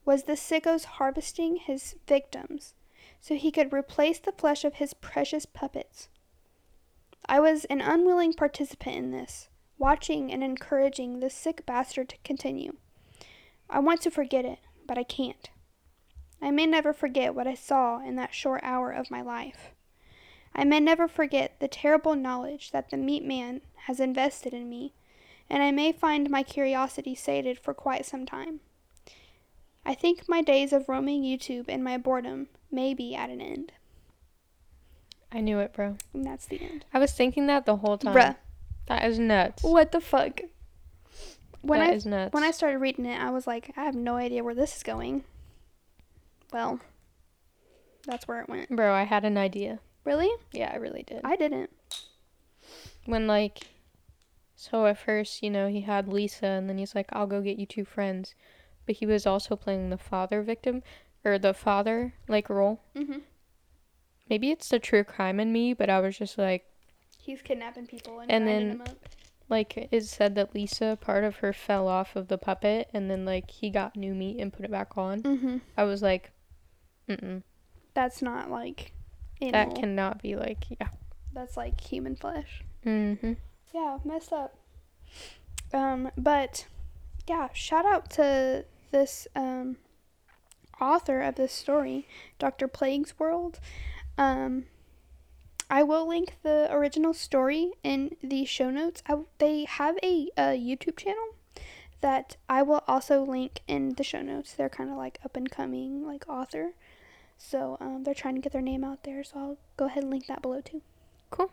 Was 0.05 0.25
the 0.25 0.37
sicko's 0.37 0.85
harvesting 0.85 1.57
his 1.57 1.97
victims 2.07 2.75
so 3.21 3.35
he 3.35 3.51
could 3.51 3.73
replace 3.73 4.19
the 4.19 4.33
flesh 4.33 4.65
of 4.65 4.75
his 4.75 4.95
precious 4.95 5.47
puppets? 5.47 6.09
I 7.27 7.41
was 7.41 7.65
an 7.67 7.81
unwilling 7.81 8.33
participant 8.33 8.97
in 8.97 9.11
this, 9.11 9.49
watching 9.79 10.33
and 10.33 10.43
encouraging 10.43 11.21
this 11.21 11.35
sick 11.35 11.67
bastard 11.67 12.09
to 12.11 12.17
continue. 12.25 12.77
I 13.69 13.81
want 13.81 14.01
to 14.03 14.11
forget 14.11 14.45
it, 14.45 14.59
but 14.87 14.97
I 14.97 15.03
can't. 15.03 15.51
I 16.41 16.51
may 16.51 16.67
never 16.67 16.93
forget 16.93 17.35
what 17.35 17.47
I 17.47 17.55
saw 17.55 18.01
in 18.01 18.17
that 18.17 18.35
short 18.35 18.61
hour 18.63 18.91
of 18.91 19.11
my 19.11 19.23
life. 19.23 19.73
I 20.55 20.65
may 20.65 20.81
never 20.81 21.07
forget 21.07 21.61
the 21.61 21.69
terrible 21.69 22.15
knowledge 22.15 22.71
that 22.71 22.91
the 22.91 22.97
meat 22.97 23.25
man 23.25 23.61
has 23.87 24.01
invested 24.01 24.55
in 24.55 24.69
me, 24.69 24.95
and 25.51 25.63
I 25.63 25.71
may 25.71 25.93
find 25.93 26.29
my 26.31 26.43
curiosity 26.43 27.15
sated 27.15 27.59
for 27.59 27.75
quite 27.75 28.05
some 28.07 28.27
time. 28.27 28.61
I 29.85 29.95
think 29.95 30.29
my 30.29 30.43
days 30.43 30.73
of 30.73 30.89
roaming 30.89 31.23
YouTube 31.23 31.65
and 31.69 31.83
my 31.83 31.97
boredom 31.97 32.49
may 32.71 32.93
be 32.95 33.15
at 33.15 33.31
an 33.31 33.41
end. 33.41 33.73
I 35.33 35.41
knew 35.41 35.59
it, 35.61 35.73
bro. 35.73 35.97
And 36.15 36.25
that's 36.25 36.47
the 36.47 36.61
end. 36.61 36.85
I 36.93 36.99
was 36.99 37.13
thinking 37.13 37.47
that 37.47 37.67
the 37.67 37.77
whole 37.77 37.99
time. 37.99 38.15
Bruh. 38.15 38.37
That 38.87 39.05
is 39.05 39.19
nuts. 39.19 39.63
What 39.63 39.93
the 39.93 40.01
fuck? 40.01 40.41
When 41.61 41.81
That 41.81 41.91
I 41.91 41.93
is 41.93 42.07
nuts. 42.07 42.33
when 42.33 42.45
I 42.45 42.51
started 42.51 42.79
reading 42.79 43.05
it, 43.05 43.21
I 43.21 43.31
was 43.31 43.47
like, 43.47 43.73
I 43.77 43.85
have 43.85 43.95
no 43.95 44.17
idea 44.17 44.43
where 44.45 44.55
this 44.55 44.77
is 44.77 44.83
going. 44.83 45.25
Well, 46.53 46.81
that's 48.07 48.27
where 48.27 48.41
it 48.41 48.49
went. 48.49 48.75
Bro, 48.75 48.95
I 48.95 49.03
had 49.03 49.25
an 49.25 49.37
idea. 49.37 49.81
Really? 50.05 50.31
Yeah, 50.53 50.71
I 50.73 50.77
really 50.77 51.03
did. 51.03 51.21
I 51.25 51.37
didn't. 51.37 51.71
when 53.05 53.27
like 53.27 53.67
so 54.61 54.87
at 54.87 54.99
first 54.99 55.41
you 55.41 55.49
know 55.51 55.69
he 55.69 55.83
had 55.83 56.09
lisa 56.13 56.47
and 56.47 56.69
then 56.69 56.79
he's 56.79 56.93
like 56.95 57.07
i'll 57.13 57.29
go 57.29 57.41
get 57.41 57.59
you 57.61 57.65
two 57.67 57.85
friends 57.85 58.35
but 58.87 58.97
he 58.97 59.07
was 59.07 59.25
also 59.25 59.55
playing 59.55 59.89
the 59.91 59.97
father 59.97 60.43
victim 60.43 60.83
or 61.25 61.39
the 61.39 61.55
father 61.55 62.15
like 62.27 62.51
role 62.51 62.81
Mm-hmm. 62.97 63.19
maybe 64.29 64.51
it's 64.51 64.69
the 64.69 64.81
true 64.81 65.05
crime 65.05 65.39
in 65.39 65.53
me 65.53 65.75
but 65.75 65.89
i 65.89 66.01
was 66.01 66.19
just 66.19 66.37
like 66.39 66.65
He's 67.21 67.41
kidnapping 67.43 67.87
people 67.87 68.21
and, 68.21 68.31
And 68.31 68.49
then- 68.49 68.69
them 68.71 68.81
up. 68.83 68.97
like 69.49 69.89
it 69.93 70.05
said 70.05 70.35
that 70.35 70.55
lisa 70.55 70.99
part 71.01 71.23
of 71.23 71.37
her 71.37 71.53
fell 71.53 71.87
off 71.87 72.17
of 72.17 72.27
the 72.27 72.39
puppet 72.39 72.89
and 72.93 73.09
then 73.11 73.25
like 73.25 73.51
he 73.51 73.71
got 73.71 73.95
new 73.97 74.15
meat 74.15 74.41
and 74.41 74.53
put 74.53 74.65
it 74.65 74.71
back 74.73 74.99
on 74.99 75.23
Mm-hmm. 75.23 75.57
i 75.77 75.85
was 75.85 76.03
like 76.03 76.33
mm 77.09 77.43
That's 77.95 78.23
not 78.23 78.51
like 78.51 78.93
that 79.53 79.77
cannot 79.77 80.21
be 80.21 80.35
like 80.35 80.65
yeah 80.81 80.89
That's 81.33 81.57
like 81.57 81.81
human 81.81 82.17
flesh. 82.17 82.65
mm-hmm 82.85 83.35
Yeah, 83.73 83.99
messed 84.05 84.33
up. 84.33 84.57
Um, 85.73 86.11
but 86.17 86.67
yeah, 87.29 87.49
shout 87.53 87.85
out 87.85 88.11
to 88.11 88.65
this 88.91 89.29
um 89.37 89.77
author 90.81 91.21
of 91.21 91.35
this 91.35 91.53
story, 91.53 92.07
Dr. 92.39 92.69
Plague's 92.69 93.19
World. 93.19 93.59
Um, 94.17 94.65
I 95.71 95.83
will 95.83 96.09
link 96.09 96.37
the 96.43 96.69
original 96.71 97.13
story 97.13 97.73
in 97.83 98.17
the 98.23 98.45
show 98.45 98.71
notes. 98.71 99.03
I, 99.07 99.17
they 99.39 99.65
have 99.65 99.97
a, 100.03 100.31
a 100.37 100.59
YouTube 100.59 100.97
channel 100.97 101.35
that 102.01 102.37
I 102.49 102.63
will 102.63 102.83
also 102.89 103.23
link 103.23 103.61
in 103.67 103.95
the 103.95 104.05
show 104.05 104.23
notes. 104.23 104.53
They're 104.55 104.69
kind 104.69 104.89
of 104.91 104.97
like 104.97 105.19
up 105.25 105.37
and 105.37 105.51
coming 105.51 106.07
like 106.07 106.25
author. 106.29 106.73
So 107.37 107.77
um, 107.81 108.05
they're 108.05 108.15
trying 108.15 108.37
to 108.37 108.41
get 108.41 108.53
their 108.53 108.63
name 108.63 108.83
out 108.83 109.05
there. 109.05 109.23
So 109.25 109.39
I'll 109.39 109.59
go 109.77 109.87
ahead 109.87 110.05
and 110.05 110.11
link 110.11 110.27
that 110.27 110.43
below 110.43 110.61
too. 110.61 110.81
Cool. 111.31 111.51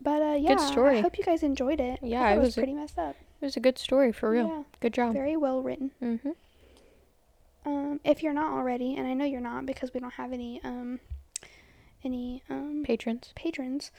But 0.00 0.22
uh, 0.22 0.36
yeah, 0.38 0.56
story. 0.56 0.98
I 0.98 1.00
hope 1.00 1.16
you 1.18 1.24
guys 1.24 1.42
enjoyed 1.42 1.80
it. 1.80 1.98
Yeah, 2.02 2.20
thought 2.20 2.36
it 2.36 2.38
was, 2.38 2.46
was 2.48 2.56
a- 2.58 2.60
pretty 2.60 2.74
messed 2.74 2.98
up. 2.98 3.16
it 3.40 3.44
was 3.44 3.56
a 3.56 3.60
good 3.60 3.78
story 3.78 4.12
for 4.12 4.30
real 4.30 4.46
Yeah, 4.48 4.62
good 4.80 4.92
job 4.94 5.12
very 5.14 5.36
well 5.36 5.62
written. 5.62 5.92
mm-hmm 6.02 6.30
Um, 7.66 8.00
if 8.04 8.22
you're 8.22 8.34
not 8.34 8.52
already, 8.52 8.94
and 8.96 9.06
I 9.06 9.14
know 9.14 9.24
you're 9.24 9.40
not 9.40 9.64
because 9.66 9.94
we 9.94 10.00
don't 10.00 10.14
have 10.14 10.32
any 10.32 10.60
um, 10.62 11.00
any 12.04 12.42
um, 12.50 12.82
patrons 12.84 13.32
patrons, 13.34 13.90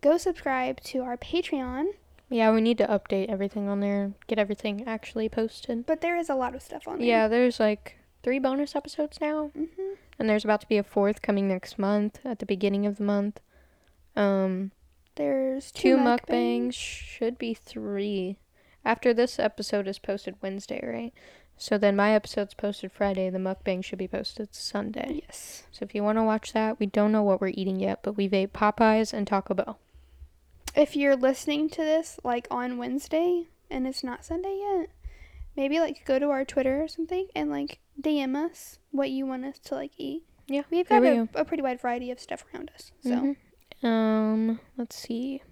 go 0.00 0.16
subscribe 0.16 0.80
to 0.82 1.02
our 1.02 1.16
Patreon. 1.16 1.86
Yeah, 2.30 2.50
we 2.52 2.60
need 2.60 2.78
to 2.78 2.86
update 2.86 3.28
everything 3.28 3.68
on 3.68 3.78
there, 3.80 4.12
get 4.26 4.38
everything 4.38 4.82
actually 4.86 5.28
posted. 5.28 5.86
But 5.86 6.00
there 6.00 6.16
is 6.16 6.28
a 6.28 6.34
lot 6.34 6.54
of 6.54 6.62
stuff 6.62 6.88
on 6.88 6.98
there. 6.98 7.06
Yeah, 7.06 7.28
there's 7.28 7.60
like 7.60 7.98
three 8.24 8.38
bonus 8.40 8.74
episodes 8.74 9.20
now, 9.20 9.50
hmm 9.54 9.92
and 10.18 10.28
there's 10.28 10.44
about 10.44 10.60
to 10.62 10.68
be 10.68 10.78
a 10.78 10.82
fourth 10.84 11.22
coming 11.22 11.46
next 11.48 11.78
month 11.78 12.18
at 12.24 12.38
the 12.40 12.46
beginning 12.46 12.86
of 12.86 12.96
the 12.98 13.04
month. 13.04 13.40
Um, 14.16 14.70
There's 15.16 15.70
two 15.70 15.96
two, 15.96 16.02
mukbangs 16.02 16.74
should 16.74 17.38
be 17.38 17.54
three. 17.54 18.36
After 18.84 19.14
this 19.14 19.38
episode 19.38 19.88
is 19.88 19.98
posted 19.98 20.36
Wednesday, 20.42 20.84
right? 20.86 21.12
So 21.56 21.78
then 21.78 21.96
my 21.96 22.12
episode's 22.14 22.54
posted 22.54 22.92
Friday. 22.92 23.30
The 23.30 23.38
mukbang 23.38 23.84
should 23.84 23.98
be 23.98 24.08
posted 24.08 24.54
Sunday. 24.54 25.22
Yes. 25.24 25.64
So 25.70 25.84
if 25.84 25.94
you 25.94 26.02
want 26.02 26.18
to 26.18 26.22
watch 26.24 26.52
that, 26.52 26.80
we 26.80 26.86
don't 26.86 27.12
know 27.12 27.22
what 27.22 27.40
we're 27.40 27.48
eating 27.54 27.78
yet, 27.78 28.00
but 28.02 28.16
we've 28.16 28.34
ate 28.34 28.52
Popeyes 28.52 29.12
and 29.12 29.26
Taco 29.26 29.54
Bell. 29.54 29.78
If 30.74 30.96
you're 30.96 31.16
listening 31.16 31.70
to 31.70 31.82
this 31.82 32.18
like 32.24 32.48
on 32.50 32.76
Wednesday 32.78 33.48
and 33.70 33.86
it's 33.86 34.02
not 34.02 34.24
Sunday 34.24 34.58
yet, 34.60 34.88
maybe 35.56 35.78
like 35.78 36.04
go 36.04 36.18
to 36.18 36.30
our 36.30 36.44
Twitter 36.44 36.82
or 36.82 36.88
something 36.88 37.28
and 37.36 37.50
like 37.50 37.78
DM 38.00 38.34
us 38.36 38.78
what 38.90 39.10
you 39.10 39.24
want 39.24 39.44
us 39.44 39.60
to 39.60 39.76
like 39.76 39.92
eat. 39.96 40.24
Yeah, 40.48 40.62
We've 40.70 40.88
got 40.88 41.00
we 41.02 41.08
a, 41.08 41.28
a 41.36 41.44
pretty 41.44 41.62
wide 41.62 41.80
variety 41.80 42.10
of 42.10 42.18
stuff 42.18 42.44
around 42.52 42.70
us. 42.74 42.90
So 43.02 43.10
Mhm. 43.10 43.36
Um, 43.82 44.60
let's 44.76 44.96
see. 44.96 45.42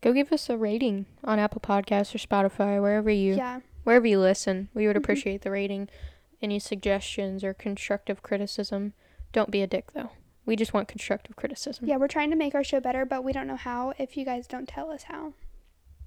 Go 0.00 0.12
give 0.12 0.32
us 0.32 0.50
a 0.50 0.56
rating 0.56 1.06
on 1.22 1.38
Apple 1.38 1.60
Podcasts 1.60 2.14
or 2.14 2.18
Spotify, 2.18 2.80
wherever 2.80 3.10
you 3.10 3.36
yeah, 3.36 3.60
wherever 3.84 4.06
you 4.06 4.18
listen. 4.20 4.68
We 4.74 4.86
would 4.86 4.96
appreciate 5.02 5.42
the 5.42 5.50
rating. 5.50 5.88
Any 6.42 6.58
suggestions 6.58 7.42
or 7.42 7.54
constructive 7.54 8.22
criticism. 8.22 8.92
Don't 9.32 9.50
be 9.50 9.62
a 9.62 9.66
dick 9.66 9.92
though. 9.92 10.10
We 10.44 10.56
just 10.56 10.74
want 10.74 10.88
constructive 10.88 11.36
criticism. 11.36 11.86
yeah, 11.86 11.96
we're 11.96 12.06
trying 12.08 12.28
to 12.30 12.36
make 12.36 12.54
our 12.54 12.62
show 12.64 12.78
better, 12.80 13.06
but 13.06 13.24
we 13.24 13.32
don't 13.32 13.46
know 13.46 13.56
how 13.56 13.94
if 13.98 14.14
you 14.14 14.26
guys 14.26 14.46
don't 14.46 14.68
tell 14.68 14.90
us 14.90 15.04
how. 15.04 15.32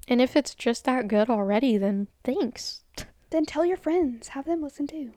And 0.08 0.22
if 0.22 0.36
it's 0.36 0.54
just 0.54 0.86
that 0.86 1.08
good 1.08 1.28
already, 1.30 1.78
then 1.78 2.08
thanks. 2.24 2.82
Then 3.32 3.46
tell 3.46 3.66
your 3.66 3.78
friends, 3.78 4.30
have 4.30 4.46
them 4.46 4.62
listen 4.62 4.86
too. 4.86 5.12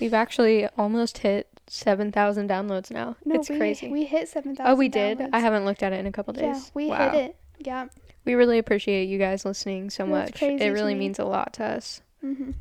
We've 0.00 0.14
actually 0.14 0.66
almost 0.78 1.18
hit 1.18 1.57
7,000 1.70 2.48
downloads 2.48 2.90
now. 2.90 3.16
No, 3.24 3.34
it's 3.36 3.48
we, 3.48 3.58
crazy. 3.58 3.88
We 3.88 4.04
hit 4.04 4.28
seven 4.28 4.56
thousand. 4.56 4.72
oh, 4.72 4.76
we 4.76 4.88
did? 4.88 5.20
I 5.32 5.38
haven't 5.38 5.64
looked 5.64 5.82
at 5.82 5.92
it 5.92 6.00
in 6.00 6.06
a 6.06 6.12
couple 6.12 6.32
days. 6.34 6.42
Yeah, 6.42 6.62
we 6.74 6.86
wow. 6.86 7.10
hit 7.10 7.24
it. 7.24 7.36
Yeah. 7.58 7.86
We 8.24 8.34
really 8.34 8.58
appreciate 8.58 9.06
you 9.06 9.18
guys 9.18 9.44
listening 9.44 9.90
so 9.90 10.06
much. 10.06 10.42
It 10.42 10.70
really 10.72 10.94
me. 10.94 11.00
means 11.00 11.18
a 11.18 11.24
lot 11.24 11.54
to 11.54 11.64
us. 11.64 12.02
Mhm. 12.24 12.54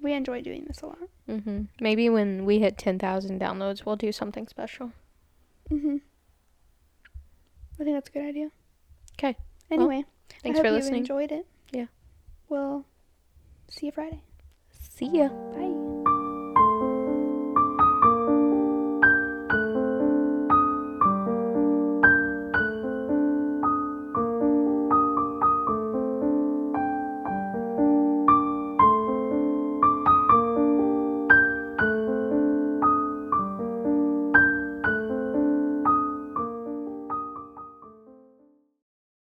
We 0.00 0.12
enjoy 0.12 0.42
doing 0.42 0.64
this 0.66 0.82
a 0.82 0.86
lot. 0.86 0.98
hmm 1.26 1.62
Maybe 1.80 2.08
when 2.10 2.44
we 2.44 2.58
hit 2.58 2.76
10,000 2.76 3.40
downloads, 3.40 3.86
we'll 3.86 3.96
do 3.96 4.12
something 4.12 4.46
special. 4.46 4.92
Mhm. 5.70 6.00
I 7.80 7.84
think 7.84 7.96
that's 7.96 8.08
a 8.08 8.12
good 8.12 8.24
idea. 8.26 8.50
Okay. 9.18 9.36
Anyway, 9.70 10.04
Thanks 10.42 10.58
I 10.60 10.62
for 10.62 10.70
listening. 10.70 10.96
You 10.96 11.00
enjoyed 11.00 11.32
it. 11.32 11.46
Yeah. 11.72 11.86
We'll 12.48 12.84
see 13.68 13.86
you 13.86 13.92
Friday. 13.92 14.22
See 14.70 15.06
ya. 15.06 15.28
Bye. 15.28 15.85